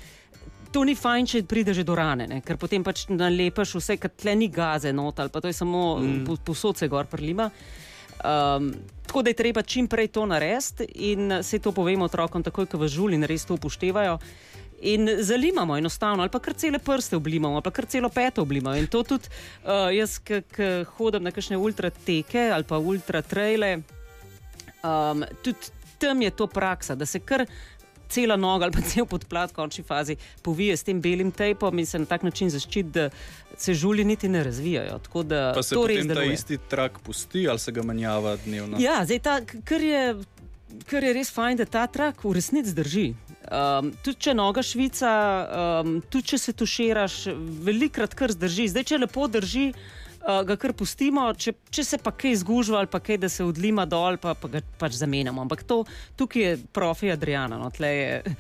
[0.75, 2.41] to ni fajn, če pride že do rane, ne?
[2.43, 6.01] ker potem pač nalepeš vse, kar tle ni gaze, not, ali pa to je samo
[6.03, 6.41] mm.
[6.43, 7.51] posod se gor prlima.
[8.25, 8.73] Um,
[9.07, 12.81] tako da je treba čim prej to narediti in se to povemo otrokom, takoj ko
[12.81, 14.19] v žuli res to upoštevajo.
[14.85, 18.77] In zalimamo enostavno, ali pa kar cele prste oblimamo, ali pa kar celo peto oblimamo.
[18.77, 19.31] In to tudi
[19.65, 20.43] uh, jaz, ki
[20.99, 23.71] hodim na kakšne ultrateke ali pa ultratrejle,
[24.83, 27.47] um, tudi tam je to praksa, da se kar
[28.15, 31.87] cela noga ali pa cel podplat v končni fazi povije s tem belim tejpom in
[31.87, 33.09] se na tak način zaščiti, da
[33.57, 35.01] se žuli niti ne razvijajo.
[35.55, 38.79] Pa se potem ta isti trak pusti ali se ga menjava dnevno?
[38.81, 40.07] Ja, zdaj ta, kar je.
[40.91, 43.05] Kar je res fajn, da ta trak v resnici drži.
[43.47, 45.11] Um, tudi če noga švica,
[45.85, 47.19] um, tudi če se tuširaš,
[47.63, 48.67] velikrat kar zdrži.
[48.73, 49.69] Zdaj, če lepo drži,
[50.25, 53.45] uh, ga kar pustimo, če, če se pa kaj zgužva ali pa kaj, da se
[53.45, 55.45] odlima dol, pa, pa ga pač zamenjamo.
[55.45, 55.83] Ampak to,
[56.19, 57.59] tukaj je profi Adriana.
[57.61, 58.37] No, tle je,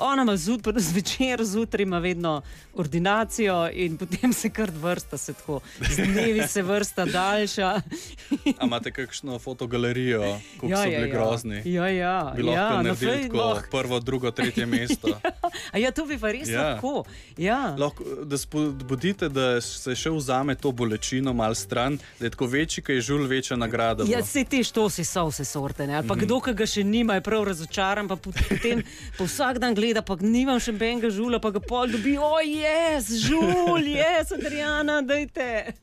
[0.00, 2.42] ona ima zut- zvečer, zjutraj ima vedno
[2.74, 7.80] ordinacijo in potem se kar vrsta, se tako, z dnevi se vrsta daljša.
[8.58, 10.22] A imate kakšno fotogalerijo,
[10.54, 11.62] kako so bili grozni?
[11.66, 13.68] Ja, ja, Bi lahko ja, na naredili tako lahko.
[13.72, 15.08] prvo, drugo, tretje mesto.
[15.72, 16.62] A ja, to bi pa res Ja.
[16.64, 17.04] lahko.
[17.36, 17.76] Ja.
[17.76, 22.82] Lahko, da spodbudite, da se še vzame to bolečino mal stran, da je tako večji,
[22.82, 24.04] kaj je žul, večja nagrada.
[24.04, 24.10] bo.
[24.10, 25.86] Ja, se ti štosi so vse sorte.
[25.86, 25.94] Ne?
[25.94, 28.82] Ali pa kdo, ki ga še nima, je prav razočaran, pa pot- potem
[29.18, 33.10] pa vsak dan gleda, pa nimam še benga žula, pa ga pol dobi, oj, jaz,
[33.26, 35.76] žul, jaz, Adriana, dajte.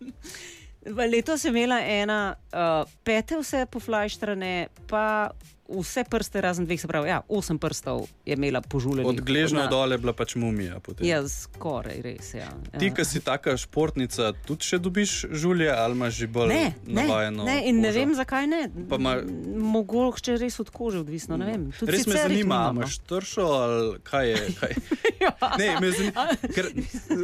[0.87, 5.31] V Letos sem imela ena, uh, pete vse poflajštrane, pa
[5.69, 9.03] vse prste razen dveh, se pravi, ja, osem prstov je imela požuljene.
[9.05, 10.79] Od gležnja dol je bila pač mumija.
[10.79, 11.03] potem.
[11.03, 12.33] Ja, skoraj res.
[12.33, 12.49] Ja.
[12.73, 17.01] Ti, ki si taka športnica, tudi še dobiš žulje ali imaš že bolj Ne, ne,
[17.01, 17.43] navajeno?
[17.43, 17.99] ne, in ne kožo?
[17.99, 18.61] vem, zakaj ne.
[18.89, 19.21] Ma-
[19.57, 21.37] Mogoče res od kože odvisno.
[21.37, 21.71] ne vem.
[21.71, 24.41] Tudi Res me zanima, ali imaš tršo ali kaj je.
[24.55, 24.73] Kaj?
[25.59, 27.17] ne, me zanima, ker, če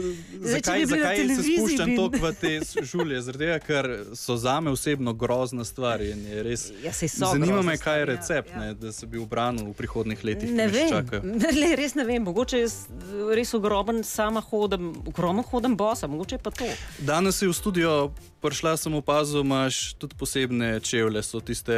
[0.43, 2.51] zakaj, zakaj se spuščam bi- toliko v te
[2.84, 3.21] žulje?
[3.21, 6.01] Zaradi tega, ker so zame osebno grozna stvar.
[6.01, 8.60] je Res, Ja, zanima me, kaj je stvari, ja, recept, ja.
[8.60, 10.52] ne, da se bi ubranil v prihodnih letih.
[10.52, 10.89] Ne vem,
[11.62, 12.24] le, res ne vem.
[12.24, 12.88] Mogoče jaz
[13.30, 16.65] res ogroben sama hodim, ogromno hodim bosa, mogoče pa to.
[17.00, 21.72] Danes si v studio prišla, sem opazil, imaš tudi posebne čevlje, so tiste,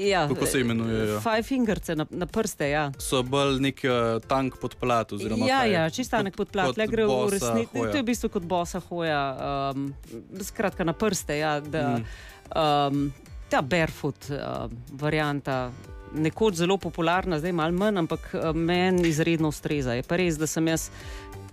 [0.00, 1.20] Ja, kako se imenujejo.
[1.20, 2.88] Five fingerce na, na prste, ja.
[2.98, 5.12] So bolj nek uh, tank podplat.
[5.12, 5.72] oziroma Ja, kaj?
[5.72, 7.70] ja, čistanek pod plat, le gre v resnici.
[7.74, 9.22] To je v bistvu kot bosa hoja,
[9.70, 9.92] um,
[10.40, 11.38] skratka na prste.
[11.38, 12.04] Ja, da, Mm.
[12.52, 13.12] um,
[13.50, 15.70] ta barefoot uh, varianta.
[16.10, 19.94] Nekoč zelo popularna, zdaj malo manj, ampak uh, meni izredno ustreza.
[19.94, 20.88] Je pa res, da sem jaz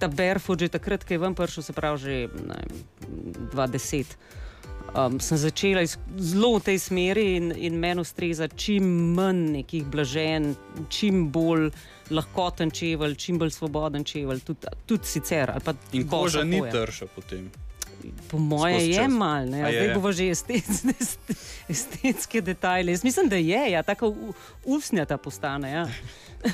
[0.02, 2.82] ta barefoot že takrat, ko je ven prišel, se pravi že ne, vem,
[3.54, 4.18] 20.
[4.96, 9.86] Um, sem začela iz, zelo v tej smeri in, in meni ustreza čim manj nekih
[9.86, 10.56] blažen,
[10.90, 11.70] čim bolj
[12.10, 15.54] lahkoten čevelj, čim bolj svoboden čevelj, tudi, tudi sicer.
[15.92, 17.52] In koža ni trša potem.
[18.28, 19.12] Po moje skozi je čas.
[19.13, 19.93] mal, ne, A a je, zdaj je.
[19.93, 20.93] bomo že estetske,
[21.70, 22.91] estetske detajle.
[22.91, 24.34] Jaz mislim, da je, ja, tako u-
[24.67, 25.72] usnjata postane.
[25.72, 25.88] Ja.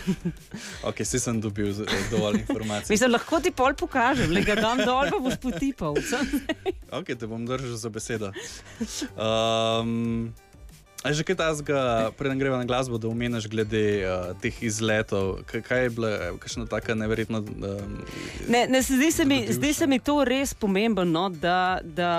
[0.83, 2.87] Ok, si sem dobil z- dovolj informacij.
[2.89, 5.93] Mislim, lahko ti pol pokažem, le ga dam dol, pa boš potipal.
[6.89, 8.31] Ok, te bom držal za besedo.
[9.13, 10.31] Um,
[11.03, 15.43] a že kaj tazga, preden greva na glasbo, da omeniš glede uh, teh izletov?
[15.45, 17.43] Kaj, kaj je bila, kakšna taka neverjetna.
[17.43, 17.99] Um,
[18.47, 22.11] Ne, ne, zdi, se mi, zdi se mi to res pomembno, no, da, da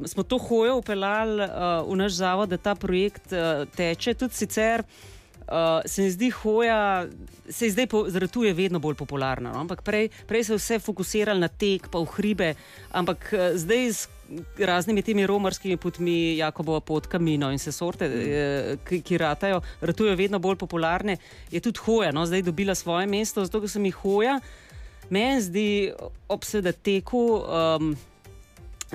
[0.00, 4.14] uh, smo to hojo upeljali uh, v naš zavod, da ta projekt uh, teče.
[4.14, 7.06] Tudi sicer uh, se mi zdi hoja,
[7.50, 9.52] se zdaj po- zaradi tu je vedno bolj popularna.
[9.52, 9.60] No?
[9.60, 12.54] Ampak prej, prej se je vse fokusiralo na tek, pa v hribe,
[12.90, 14.08] ampak uh, zdaj z
[14.58, 18.82] raznimi temi romarskimi potmi, Jakobova pot, Kamino in vse sorte, mm.
[18.88, 21.16] ki, ki ratajo, ratujejo vedno bolj popularne,
[21.50, 24.40] je tudi hoja, no, zdaj dobila svoje mesto, zato ker se mi hoja.
[25.10, 25.68] Meni zdi
[26.28, 27.92] ob seveda teku um,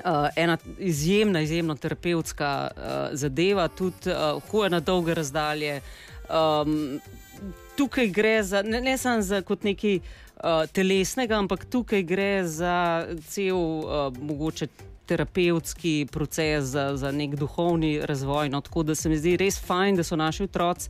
[0.04, 2.82] uh, ena izjemna, izjemno terapevtska uh,
[3.16, 5.80] zadeva, tudi uh, hoja na dolge razdalje.
[6.28, 7.00] Um,
[7.76, 13.06] tukaj gre za, ne, ne samo za kot nekaj uh, telesnega, ampak tukaj gre za
[13.28, 14.68] cel uh, mogoče.
[15.06, 18.48] Terapevtski proces za, za nek duhovni razvoj.
[18.48, 20.88] No, tako da se mi zdi res fajn, da so naši otroci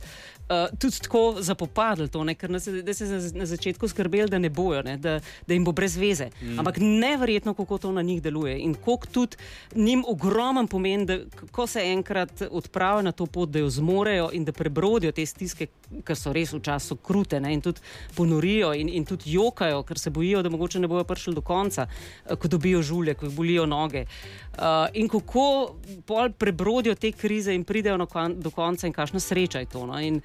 [0.49, 4.39] uh, tudi tako zapopadli to, ne, ker nas, da se je na začetku skrbeli, da
[4.39, 6.29] ne bojo, ne, da, da jim bo brez veze.
[6.41, 6.59] Mm.
[6.59, 9.37] Ampak neverjetno, kako to na njih deluje in koliko tudi
[9.75, 11.17] njim ogromen pomen, da
[11.51, 15.67] ko se enkrat odpravijo na to pot, da jo zmorejo in da prebrodijo te stiske,
[16.05, 17.81] ki so res včasih krute ne, in tudi
[18.15, 21.87] ponorijo in, in tudi jokajo, ker se bojijo, da mogoče ne bojo prišli do konca,
[22.25, 24.05] eh, ko dobijo žulje, ko jih bolijo noge.
[24.53, 29.63] Uh, in kako pol prebrodijo te krize in pridejo kon, do konca, in kakšna sreča
[29.63, 29.85] je to.
[29.89, 29.97] No?
[29.97, 30.19] In,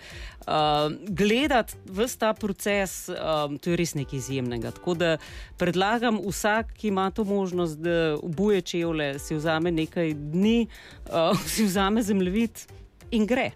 [0.44, 4.74] uh, gledati vse ta proces, um, to je res nekaj izjemnega.
[4.76, 5.16] Tako da
[5.56, 10.66] predlagam vsak, ki ima to možnost, da obuje čevlje, si vzame nekaj dni,
[11.08, 12.66] uh, si vzame zemljevid
[13.10, 13.50] in gre.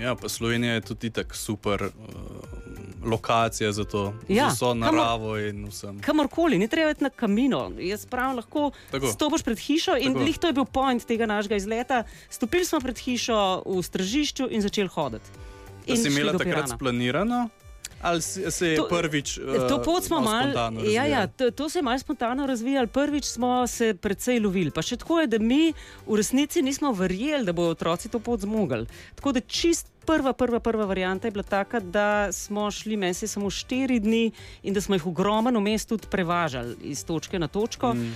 [0.00, 2.63] ja, pa Slovenija je tudi tako super uh,
[3.04, 6.00] lokacija za to, Ja, za vso kamor- naravo in vsem.
[6.00, 7.72] Kamorkoli, ni treba iti na kamino.
[7.78, 9.06] Jaz pravim, lahko Tako.
[9.08, 12.04] stopiš pred hišo in lih to je bil point tega našega izleta.
[12.28, 15.28] Stopili smo pred hišo v stražišču in začeli hoditi.
[15.86, 17.48] In si imela takrat splanirano,
[18.00, 19.38] ali si- se je To- prvič.
[19.38, 22.86] Uh, To pot smo malo, ja, ja, to, to se je malo spontano razvijalo.
[22.88, 25.72] Prvič smo se precej lovili, pa še tako je, da mi
[26.06, 28.86] v resnici nismo verjeli, da bodo otroci to pot zmogli.
[29.14, 33.50] Tako da čist prva, prva, prva varianta je bila taka, da smo šli mesi samo
[33.50, 34.30] štiri dni
[34.62, 37.94] in da smo jih ogromno mest tudi prevažali iz točke na točko.
[37.94, 38.14] Mm.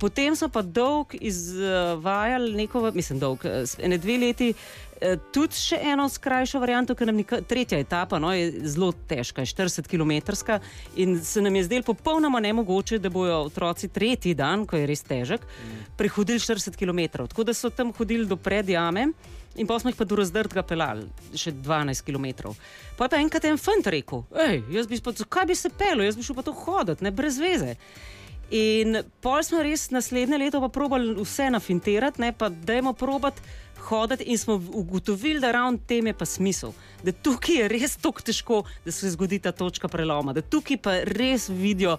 [0.00, 3.44] Potem smo pa dolg izvajali neko, mislim, dolg,
[3.78, 4.54] ene dve leti.
[5.32, 9.52] Tudi še eno skrajšo varianto, ker nam je tretja etapa, no, je zelo težka, je
[9.52, 10.16] 40 km.
[10.96, 15.04] In se nam je zdelo popolnoma nemogoče, da bodo otroci tretji dan, ko je res
[15.04, 15.44] težek,
[16.00, 17.26] prehodili 40 km.
[17.28, 19.12] Tako da so tam hodili do predjame.
[19.56, 22.52] In pa smo jih pa do razdrtega pelali, še 12 km.
[22.96, 26.04] Pa je pa enkrat en fant rekel: Ej, jaz bi pa, zakaj bi se pel,
[26.04, 27.76] jaz bi šel pa to hoditi, ne brez veze.
[28.54, 33.42] In pol smo res naslednje leto pa probali vse nafinterati, ne pa dajmo probati
[33.88, 36.72] hoditi in smo ugotovili, da ravno tem je pa smisel.
[37.02, 41.00] Da tukaj je res tako težko, da se zgodi ta točka preloma, da tukaj pa
[41.04, 41.98] res vidijo.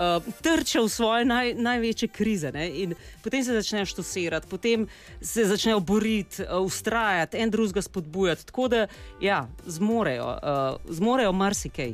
[0.00, 2.64] Uh, Trčijo v svoje naj, največje krize, ne?
[2.72, 4.86] in potem se začnejo štosirati, potem
[5.20, 8.46] se začnejo boriti, uh, ustrajati, en drugega spodbujati.
[8.48, 8.86] Tako da,
[9.20, 11.92] ja, zmorejo, uh, zmorejo marsikaj.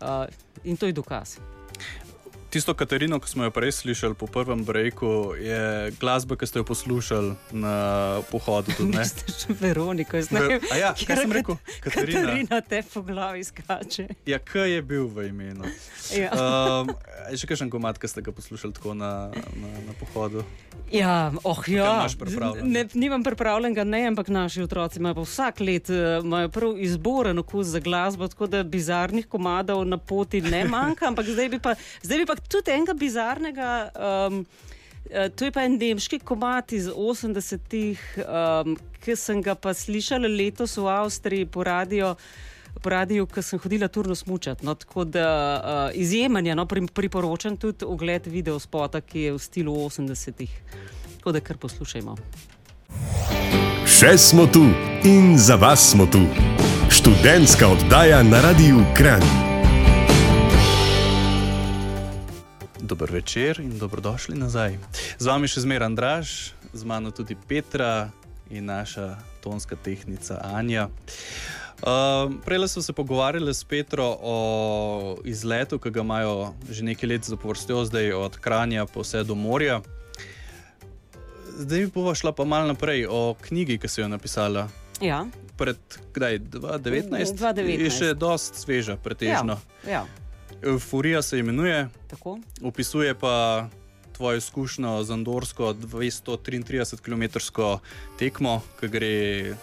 [0.00, 0.30] Uh,
[0.64, 1.38] in to je dokaz.
[2.56, 6.64] Tisto Katarino, ki smo jo prej slišali po prvem breku, je glasba, ki ste jo
[6.64, 7.76] poslušali na
[8.32, 8.72] pohodu.
[9.04, 10.56] Ste že Veronika, zdaj ne.
[10.72, 11.60] Ja, kaj sem rekel?
[11.84, 14.08] Katarina, Katarina te po glavi skače.
[14.24, 15.68] Ja, kaj je bil v imenu?
[16.16, 16.32] Ja.
[16.32, 16.96] Um,
[17.36, 20.40] še kakšen komat, ki ste ga poslušali tako na, na, na pohodu?
[20.88, 22.08] Ja, oh, ja.
[22.62, 27.84] Ne, nimam pripravljenega, ne, ampak naši otroci imajo vsak let uh, prav izboren okus za
[27.84, 31.10] glasbo, tako da bizarnih komadov na poti ne manjka.
[31.12, 33.90] Ampak zdaj bi pa, zdaj bi pa tudi enega bizarnega.
[33.94, 34.46] Um,
[35.06, 38.72] To je pa en nemški komat iz 80-ih, um,
[39.04, 42.16] ki sem ga pa slišala letos v Avstriji po radiju,
[42.82, 44.66] po radiju ki sem hodila turno smučati.
[44.66, 49.38] No, tako da uh, izjemen je, no, priporočam tudi ogled video spota, ki je v
[49.38, 50.60] stilu 80-ih.
[51.18, 52.16] Tako da kar poslušajmo.
[53.86, 54.66] Še smo tu
[55.06, 56.26] in za vas smo tu.
[56.90, 59.55] Študentska oddaja na radiju Kran.
[62.86, 64.78] Dober večer in dobrodošli nazaj.
[65.18, 68.10] Z vami še zmeraj Andraš, z mano tudi Petra
[68.46, 70.86] in naša tonska tehnica Anja.
[71.82, 74.36] Uh, Prej smo se pogovarjali s Petro o
[75.24, 79.80] izletu, ki ga imajo že nekaj let zapovrstjo, zdaj od Kranja pa vse do morja.
[81.58, 84.68] Zdaj pa šla pa malo naprej o knjigi, ki si jo napisala.
[85.00, 85.26] Ja.
[85.58, 85.82] Pred
[86.14, 87.34] kdaj, 2019?
[87.34, 87.82] 2019.
[87.82, 89.58] Je še dosti sveža, pretežno.
[89.82, 89.90] Ja.
[89.90, 90.25] Ja.
[90.66, 91.88] Euforija se imenuje.
[92.10, 92.38] Tako.
[92.62, 93.68] Opisuje pa
[94.16, 97.24] tvojo izkušnjo z Andorsko 233 km
[98.18, 99.54] tekmo, ki gre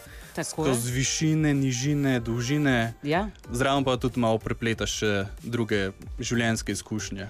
[0.44, 2.94] skozi višine, nižine, dolžine.
[3.04, 3.30] Ja.
[3.52, 5.12] Zraven pa tudi malo prepletaš še
[5.44, 7.28] druge življenjske izkušnje.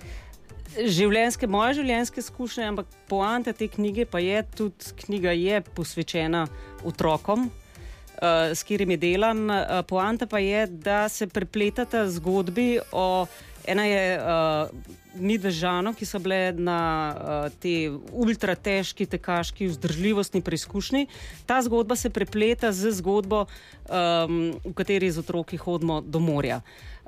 [0.74, 6.48] Življenjske, moje življenjske izkušnje, ampak poanta te knjige pa je tudi, knjiga je posvečena
[6.84, 9.46] otrokom, uh, s katerimi delam.
[9.50, 13.26] Uh, poanta pa je, da se prepletata zgodbi o
[13.67, 14.69] Ena je uh,
[15.15, 16.80] Midve Žano, ki so bile na
[17.13, 21.08] uh, te ultra težki tekaški vzdržljivostni preizkušnji.
[21.45, 26.62] Ta zgodba se prepleta z zgodbo, um, v kateri z otroki hodimo do morja.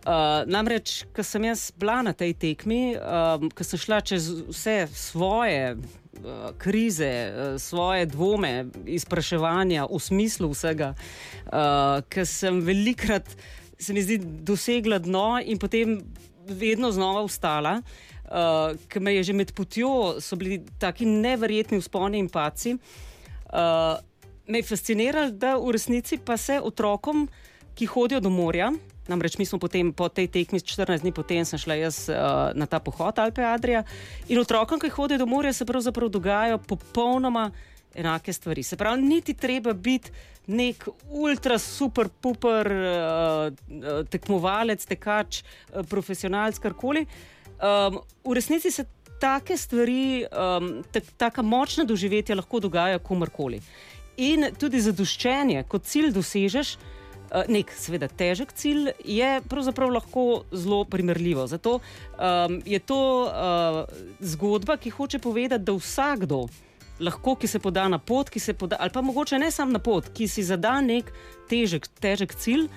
[0.05, 4.85] Uh, namreč, ko sem jaz bila na tej tekmi, um, ko sem šla čez vse
[4.93, 10.93] svoje uh, krize, uh, svoje dvome, izpraševanja v smislu vsega,
[11.49, 13.25] uh, ker sem velikrat,
[13.81, 15.97] se mi zdi, dosegla dno in potem
[16.47, 22.19] vedno znova ustala, uh, ker me je že med potjo, so bili taki neverjetni vzponi
[22.19, 22.75] in paci.
[22.75, 23.99] Uh,
[24.47, 27.27] me je fasciniralo, da v resnici pa se otrokom,
[27.75, 28.71] ki hodijo do morja,
[29.08, 32.79] namreč mi smo potem po tej tekmi 14 dni potem šla jaz uh, na ta
[32.79, 33.84] pohod Alpe Adrija
[34.27, 37.51] in otrokom, ki hodijo do morja, se pravzaprav dogajajo popolnoma
[37.95, 38.63] enake stvari.
[38.63, 40.12] Se pravi, niti treba biti
[40.47, 47.05] nek ultra super, super uh, tekmovalec, tekač, uh, profesionalc, karkoli.
[47.55, 48.86] Um, v resnici se
[49.19, 50.84] take stvari, um,
[51.17, 53.62] tako močna doživetja lahko dogajajo komorkoli.
[54.17, 56.77] In tudi zadoščenje, kot cilj dosežeš.
[57.49, 61.47] Nek, seveda, težek cilj je pravzaprav lahko zelo primerljivo.
[61.49, 63.79] Zato um, je to uh,
[64.21, 66.43] zgodba, ki hoče povedati, da vsakdo,
[66.99, 70.27] lahko, ki se poda na pot, poda, ali pa mogoče ne samo na pot, ki
[70.27, 71.12] si zada nek
[71.49, 72.67] težek, težek cilj,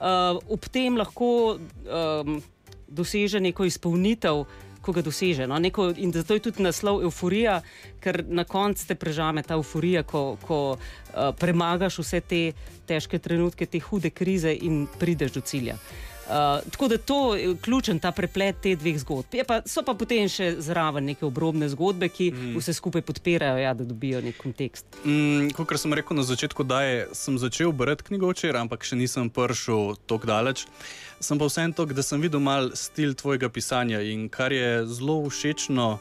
[0.00, 2.40] uh, ob tem lahko um,
[2.88, 4.46] doseže neko izpolnitev.
[4.78, 5.44] Ko ga doseže.
[5.50, 5.58] No?
[5.58, 7.58] Neko, in zato je tudi naslov euforija,
[8.00, 12.38] ker na koncu te prežame ta euforija, ko, ko uh, premagaš vse te
[12.88, 15.74] težke trenutke, te hude krize in prideš do cilja.
[15.74, 16.07] Uh,
[16.70, 19.36] tako da to je ključen ta preplet teh dveh zgodb.
[19.46, 22.56] Pa, so pa potem še zraven neke obrobne zgodbe, ki mm.
[22.60, 25.00] vse skupaj podpirajo, ja, da dobijo nek kontekst.
[25.04, 26.82] Mm, kot sem rekel na začetku, da
[27.16, 30.66] sem začel brati knjigo včeraj, ampak še nisem prišel tako daleč.
[31.20, 35.22] Sem pa vseeno to, da sem videl mal stil tvojega pisanja in kar je zelo
[35.26, 35.96] všečno,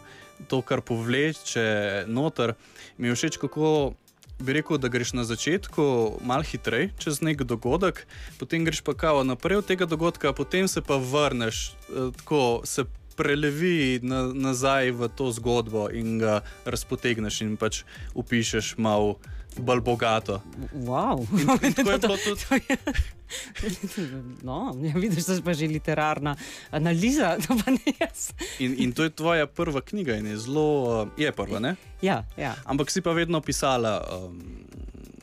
[0.52, 2.54] to, kar povleče noter,
[2.98, 3.96] mi je všeč, kako
[4.40, 8.06] bi rekel, da greš na začetku malo hitreje čez nek dogodek,
[8.40, 12.86] potem greš pa kao naprej od tega dogodka, potem se pa vrneš, eh, tako se
[13.18, 17.82] prelevi na, nazaj v to zgodbo in ga razpotegneš in pač
[18.14, 19.18] upišeš malo
[19.58, 20.42] bolj bogato.
[20.74, 21.26] Wow.
[21.34, 22.78] In, in tako je bilo tudi.
[24.44, 26.36] No, ja, vidiš, da je pa že literarna
[26.72, 28.32] analiza, to pa ne jaz.
[28.60, 30.68] In, in to je tvoja prva knjiga, in je zelo,
[31.02, 31.76] uh, je prva, ne?
[32.02, 32.56] Ja, ja.
[32.64, 34.00] Ampak si pa vedno pisala.
[34.08, 34.64] Um,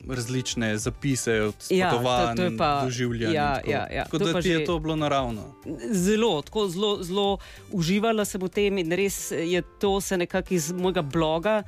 [0.06, 3.24] Različne zapise od Ja, to- potovanj, to je pa- doživljanj.
[3.24, 3.70] in ja, tako.
[3.70, 5.54] ja, ja, Tako to da ti je že- to bilo naravno.
[5.90, 7.38] Zelo, tako zelo, zelo
[7.70, 11.62] uživala sem v tem in res je to se nekako iz mojega bloga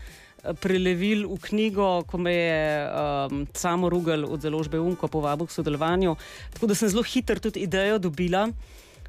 [0.46, 5.52] eh, prelevil v knjigo, ko me je um, samo Rugel od založbe Unko povabil k
[5.58, 6.16] sodelovanju.
[6.54, 8.48] Tako da sem zelo hitro tudi idejo dobila.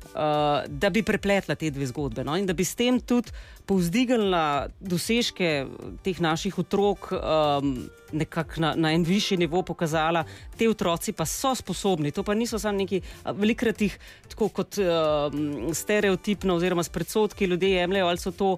[0.07, 2.37] Uh, da bi prepletla te dve zgodbe no?
[2.37, 3.31] in da bi s tem tudi
[3.67, 5.67] povzdignila dosežke
[6.03, 7.73] teh naših otrok um,
[8.11, 10.23] na, na en višji nivo, pokazala,
[10.57, 12.11] te otroci pa so sposobni.
[12.15, 13.01] To pa niso samo neki
[13.35, 13.97] velikrat jih
[14.31, 18.55] tako kot um, stereotipno oziroma s predsodki ljudje jemljajo, ali so to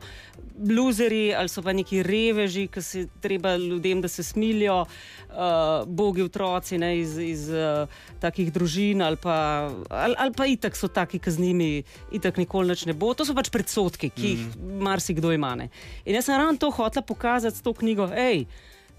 [0.59, 6.21] bluzeri, ali so pa neki reveži, ki se treba ljudem, da se smilijo, uh, bogi
[6.21, 11.19] otroci ne, iz, iz uh, takih družin, ali pa, ali, ali pa itak so taki,
[11.19, 11.69] ki z njimi
[12.11, 13.13] itak nikoli več ne bo.
[13.15, 15.55] To so pač predsodki, ki jih marsikdo ima.
[15.55, 15.71] Ne.
[16.05, 18.11] In jaz sem ravno to hotela pokazati s to knjigo.
[18.11, 18.45] Ej,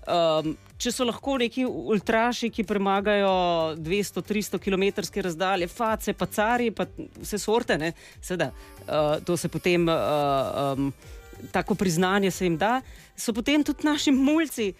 [0.08, 4.86] Um, če so lahko neki ultraši, ki premagajo 200-300 km
[5.26, 6.86] razdalje, face, pa cari, pa
[7.20, 8.48] vse sorte, ne, seveda,
[8.86, 10.88] uh, to se potem, uh, um,
[11.52, 12.78] tako priznanje se jim da,
[13.12, 14.72] so potem tudi naši mulci.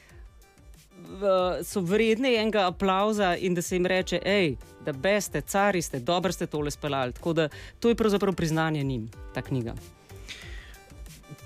[1.64, 6.32] So vredni enega aplauza in da se jim reče, hej, da beste, cari ste, dobro
[6.32, 7.12] ste tole speljali.
[7.12, 7.48] Tako da
[7.80, 9.74] to je pravzaprav priznanje njim, ta knjiga.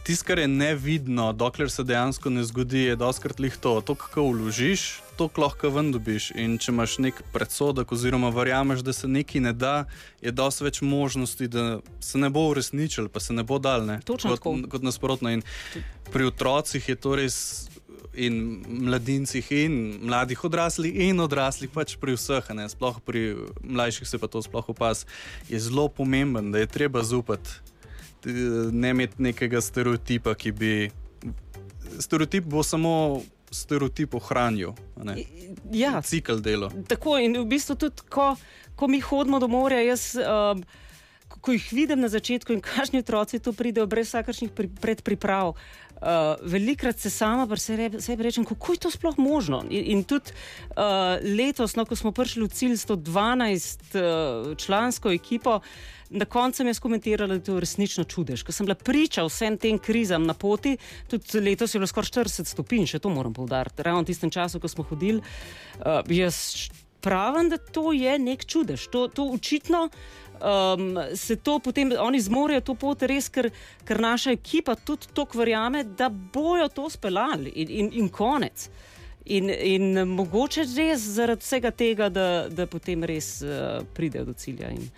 [0.04, 3.80] Tisto, kar je nevidno, dokler se dejansko ne zgodi, je doskrat lih to.
[3.80, 6.26] To, kako vložiš, to lahko ven dobiš.
[6.36, 9.86] In če imaš nek predsodek, oziroma verjameš, da se nekaj ne da,
[10.20, 13.86] je dosti več možnosti, da se ne bo uresničil, pa se ne bo dal.
[13.88, 14.00] Ne?
[14.04, 14.68] Točno kot, tako.
[14.76, 15.32] kot nasprotno.
[15.32, 15.42] In
[16.12, 17.38] pri otrocih je to res.
[18.14, 24.20] In mladincih, in mladih odraslih, in odraslih, pač pri vseh, ne, sploh pri mlajših se
[24.22, 25.03] pa to sploh opas,
[25.50, 27.74] je zelo pomemben, da je treba zupati
[28.72, 30.90] ne imeti nekega stereotipa, ki bi.
[31.98, 34.74] Stereotip bo samo stereotip ohranil,
[35.05, 35.16] ne?
[35.72, 36.70] Ja, cikl delo.
[36.88, 38.35] Tako in v bistvu tudi, ko,
[38.74, 40.64] ko mi hodimo do morja, jaz, um,
[41.29, 45.55] ko jih vidim na začetku in kakšni otroci tu pridejo brez vsakršnih pri, predpriprav.
[46.04, 49.62] Uh, velikrat se sama pri sebi, sebi rečem, kako je to sploh možno.
[49.70, 50.34] In, in tudi
[50.76, 55.62] uh, letos, no, ko smo prišli v cilj 112 uh, člansko ekipo,
[56.10, 58.44] na koncu sem jaz komentirala, da je to resnično čudež.
[58.44, 60.76] Ker sem bila priča vsem tem krizam na poti,
[61.08, 63.80] tudi letos je bilo skoraj 40 stopinj, še to moram povdariti.
[63.82, 65.24] Ravno v tistem času, ko smo hodili,
[65.80, 66.68] uh, jaz
[67.04, 68.88] pravim, da to je nek čudež.
[68.92, 69.88] To, to očitno
[70.40, 73.51] um, se to potem, oni zmorejo to pot res, ker,
[73.85, 78.68] ker naša ekipa tudi tako verjame, da bojo to speljali in, in, in konec.
[79.25, 84.68] In, in mogoče res zaradi vsega tega, da, da potem res uh, pridejo do cilja.
[84.70, 84.90] In,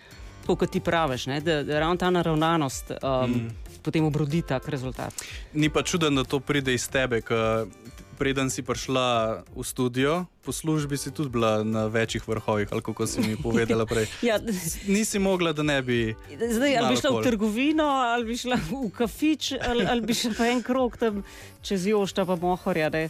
[0.46, 3.50] tako kot ti praviš, ne, da, da ravno ta naravnanost um, mm.
[3.82, 5.14] potem obrodi tak rezultat.
[5.54, 7.66] Ni pa čuden, da to pride iz tebe, ker
[8.16, 13.06] preden si prišla v studio, po službi si tudi bila na večjih vrhovih, ali kako
[13.06, 14.08] si mi povedala prej.
[14.26, 14.40] Ja,
[14.88, 16.16] Nisi mogla, da ne bi.
[16.32, 17.22] Zdaj, ali bi šla v Malo kol.
[17.22, 21.22] trgovino, ali bi šla v kafič, ali, ali bi šla pa en krog tam
[21.62, 22.88] čez Jošta, pa Mohorja.
[22.88, 23.08] ne.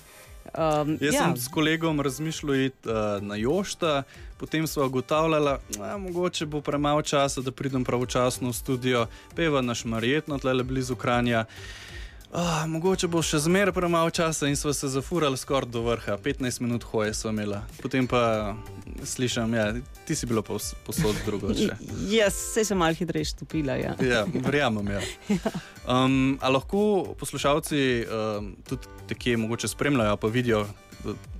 [0.55, 1.23] Um, Jaz ja.
[1.23, 4.03] sem s kolegom razmišljal iti uh, na Jošta,
[4.39, 9.85] potem smo ugotavljali, da mogoče bo premalo časa, da pridem pravočasno v studio, peva naš
[9.85, 11.45] Marjetno, tle blizu Kranja.
[12.37, 16.61] Oh, mogoče bo še zmeraj premalo časa in smo se zafurali skoraj do vrha, 15
[16.61, 17.57] minut hoje smo imeli.
[17.81, 18.53] Potem pa
[19.05, 19.71] slišim, ja,
[20.05, 21.79] ti si bilo pos- posod drugače.
[22.19, 23.79] Jaz se sem malo hitreje stopila.
[23.81, 23.95] Ja.
[24.05, 24.89] Ja, verjamem.
[24.99, 25.01] Ja.
[25.87, 30.65] Um, a lahko poslušalci um, tudi te, ki mogoče spremljajo, pa vidijo.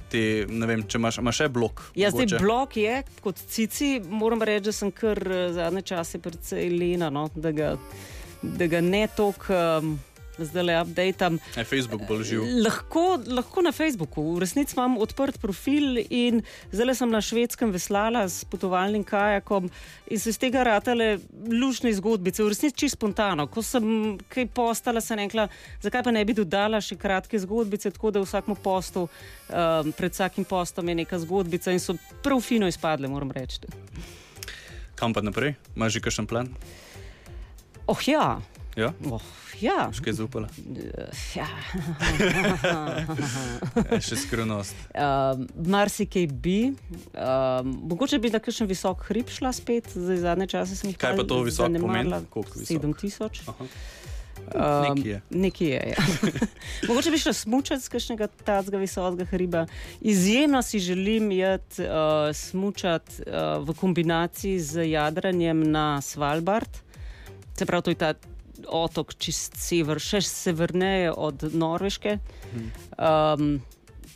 [0.07, 1.83] Te, ne vem, če imaš, imaš še blok.
[1.99, 2.43] Ja, zdaj mogoče?
[2.45, 7.27] blok je kot cici, moram reči, da sem kar eh, zadnje čase precej lena, no,
[7.35, 7.73] da, ga,
[8.41, 9.97] da ga ne toliko um,
[10.39, 11.39] zdaj le updatam.
[11.57, 12.45] Je Facebook bolj živ.
[12.65, 14.35] Lahko, lahko na Facebooku.
[14.37, 19.71] V resnici imam odprt profil in zdaj sem na švedskem veslala s potovalnim kajakom
[20.11, 22.45] in so iz tega ratale lušne zgodbice.
[22.45, 23.47] V resnici čisto spontano.
[23.47, 25.47] Ko sem kaj postala, sem rekla,
[25.85, 30.13] zakaj pa ne bi dodala še kratke zgodbice, tako da v vsakem postu, um, pred
[30.17, 33.69] vsakim postom je neka zgodbica in so prav fino izpadle, moram reči.
[34.97, 35.55] Kam pa naprej?
[35.77, 36.49] Imaš že kakšen plan?
[37.87, 38.41] Oh ja.
[38.77, 38.91] Ja?
[39.09, 39.23] Oh,
[39.57, 39.87] ja.
[39.89, 40.49] Še kaj zaupala?
[41.33, 41.47] ja.
[43.97, 44.77] Je še skrivnost.
[44.93, 46.59] Um, Marsikaj bi,
[47.17, 51.17] um, mogoče bi na kakšen visok hrib šla spet, zdaj zadnje čase sem jih Kaj
[51.17, 52.21] pa to visok zanemarila.
[52.21, 52.33] pomeni?
[52.37, 52.85] Koliko visok?
[52.85, 53.49] 7000.
[53.55, 53.71] Aha.
[54.47, 55.23] Um, Nekje je.
[55.31, 55.83] Nekje je.
[55.97, 56.05] Ja.
[56.93, 59.65] Mogoče bi šla smučati z kakšnega tacga visokega hriba.
[60.05, 66.69] Izjemno si želim jet uh, smučati uh, v kombinaciji z jadranjem na Svalbard.
[67.57, 68.15] Se pravi, to je ta
[68.67, 72.19] otok čist sever, še severneje od Norveške.
[72.99, 73.61] Um,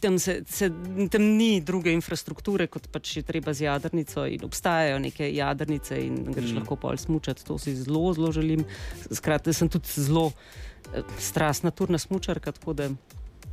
[0.00, 0.70] tam, se, se,
[1.10, 4.24] tam ni druge infrastrukture, kot pač je treba z jadrnico.
[4.26, 6.58] In obstajajo neke jadrnice in greš Mm.
[6.58, 7.44] lahko pol smučati.
[7.44, 8.64] To si zelo, zelo želim.
[9.10, 10.32] Skratka, sem tudi zelo
[10.94, 12.52] eh, strastna turna smučarka.
[12.52, 12.90] tako da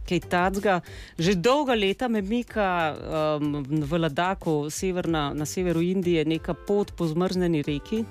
[0.08, 0.82] Kaj tacga.
[1.20, 7.08] Že dolga leta me mika um, v Ladaku, severna, na severu Indije, neka pot po
[7.08, 8.06] zmrznjeni reki,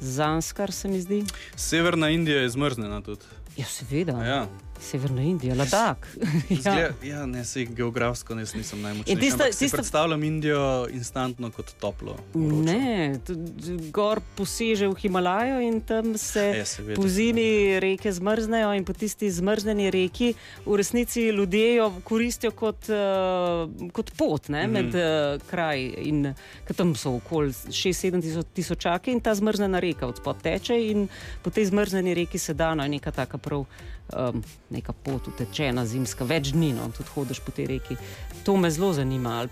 [0.00, 1.24] Zanskar se mi zdi.
[1.56, 3.24] Severna Indija je zmrznjena tudi.
[3.56, 4.24] Ja, seveda.
[4.24, 4.46] Ja.
[4.80, 6.06] Severna Indija, Ladak.
[6.62, 9.20] Zgled, ja, ne, sej geografsko ne, nisem najmočnejši.
[9.20, 10.60] Tista- tista- Predstavljam Indijo
[10.90, 12.16] instantno kot toplo.
[12.34, 12.62] vročo.
[12.64, 13.18] Ne,
[13.90, 16.96] gor poseže v Himalajo in tam se Ja, seveda.
[16.96, 17.48] po zimi
[17.78, 22.96] reke zmrznejo, in po tisti zmrznjeni reki v resnici ljudje jo koristijo kot, uh,
[23.90, 24.72] kot pot ne, Mhm.
[24.72, 25.02] med uh,
[25.44, 25.78] kraj.
[25.98, 31.08] In ker tam so okoli 6-7 tisoč, tisočaki in ta zmrznjena reka odspod teče, in
[31.42, 33.64] po tej zmrznjeni reki se da no, neka taka prav.
[34.16, 34.40] Um,
[34.70, 37.96] neka pot utečena, zimska, več dni, no, tudi hodiš po tej reki.
[38.46, 39.44] To me zelo zanima.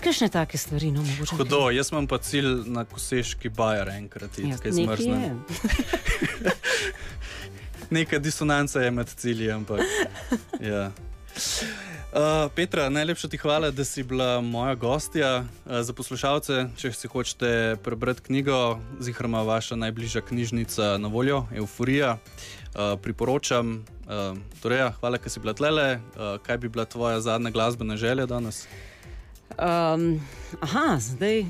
[0.00, 1.34] Kakšne take stvari, no, mogoče.
[1.36, 5.34] Hudo, jaz imam pa cilj na koseški bajer enkrat, Ja, kaj je.
[7.96, 9.82] Neka disonanca je med cilji, ampak.
[10.62, 10.92] Ja.
[12.10, 15.44] Uh, Petra, najlepša ti hvala, da si bila moja gostja.
[15.66, 22.14] Uh, za poslušalce, če si hočete prebrati knjigo, zihrama vaša najbližja knjižnica na voljo, Euforija.
[22.14, 22.59] Uh,
[23.02, 23.84] priporočam.
[24.06, 25.96] Uh, torej, ja, hvala, da si bila tlele.
[25.96, 28.66] Uh, kaj bi bila tvoja zadnja glasbena želja danes?
[29.58, 30.20] Um,
[30.60, 31.44] aha, zdaj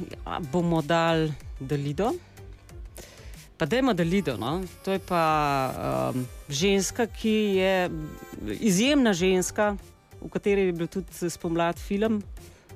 [0.53, 2.13] bomo dali Dalido.
[3.57, 4.37] Pa dajmo Dalido.
[4.37, 4.63] No?
[4.85, 5.23] To je pa
[6.15, 7.91] um, ženska, ki je
[8.61, 9.77] izjemna ženska,
[10.21, 12.23] v kateri je bil tudi spomlad film,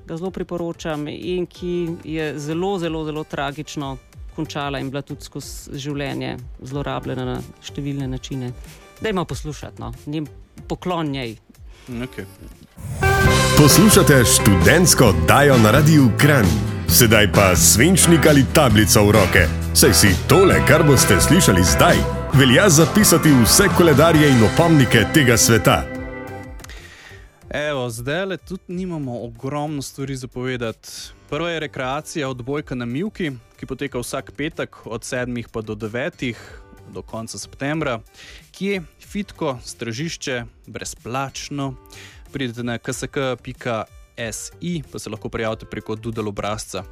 [0.06, 3.96] ga zelo priporočam, in ki je zelo, zelo, zelo tragično
[4.36, 8.52] končala in bila tudi skozi življenje zlorabljena na številne načine.
[9.00, 9.92] Dajmo poslušati, no?
[10.06, 10.28] njen
[10.68, 11.36] poklon njej.
[11.88, 12.24] Okay.
[13.58, 16.46] Poslušate študentsko oddajo na Radiu Kran.
[16.88, 19.46] Sedaj pa svinčnik ali tablico v roke.
[19.74, 21.98] Saj si tole, kar boste slišali zdaj,
[22.34, 25.93] velja zapisati vse koledarje in opomnike tega sveta.
[27.54, 30.88] Evo, zdaj le tudi nimamo ogromno stvari za povedati.
[31.30, 36.34] Prva je rekreacija odbojka na Milki, ki poteka vsak petek od 7 pa do 9
[36.90, 38.00] do konca septembra,
[38.50, 41.74] ki je fitko, stražišče, brezplačno.
[42.32, 46.84] Pridete na ksk.si, pa se lahko prijavite preko Doodle obrazca.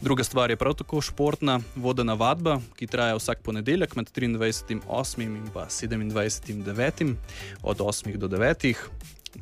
[0.00, 5.22] Druga stvar je prav tako športna vodena vadba, ki traja vsak ponedeljek med 23.8.
[5.22, 7.14] in pa 27.9.
[7.62, 8.74] od 8 do 9.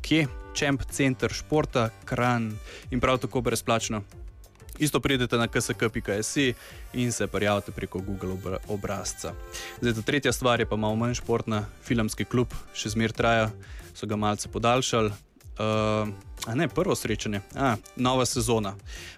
[0.01, 0.27] Kje?
[0.53, 2.51] Čemp center športa, kran
[2.91, 4.01] in prav tako brezplačno.
[4.79, 6.53] Isto pridete na ksk.si
[6.93, 9.33] in se prijavite preko Google obra obrazca.
[9.81, 11.65] Zdaj, ta tretja stvar je pa malo manj športna.
[11.83, 13.49] Filmski klub še zmeraj traja,
[13.93, 15.11] so ga malce podaljšali.
[15.59, 16.07] Uh,
[16.55, 18.75] ne, prvo srečanje, a, nova sezona.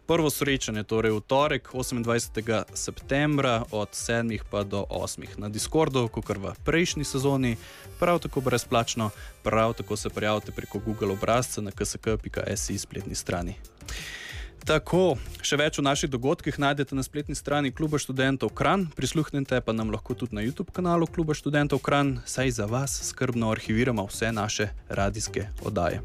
[0.07, 2.63] Prvo srečanje, torej v torek, 28.
[2.73, 4.39] septembra, od 7.
[4.49, 5.37] pa do 8.
[5.37, 7.57] na Discordu, kot v prejšnji sezoni,
[7.99, 9.09] prav tako brezplačno,
[9.43, 13.55] prav tako se prijavite preko Google obrazca na ksk.si spletni strani.
[14.65, 19.73] Tako, še več o naših dogodkih najdete na spletni strani Kluba študentov Kran, prisluhnite pa
[19.73, 24.29] nam lahko tudi na YouTube kanalu Kluba študentov Kran, saj za vas skrbno arhiviramo vse
[24.31, 26.01] naše radijske oddaje.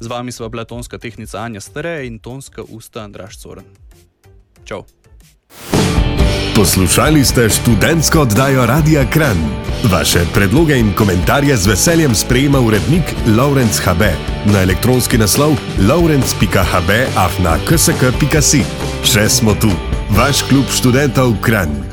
[0.00, 3.64] Z vami sva bila tonska tehnica Anja Stare in tonska usta Andraš Coren.
[4.64, 4.84] Čau!
[6.58, 9.36] Poslušali ste študentsko oddajo Radia Kran.
[9.92, 14.02] Vaše predloge in komentarje z veseljem sprejema urednik Laurence HB
[14.52, 15.54] na elektronski naslov
[15.88, 18.62] laurence.hb afna ksk.si.
[19.04, 19.70] Še smo tu,
[20.10, 21.87] vaš klub študentov Kran.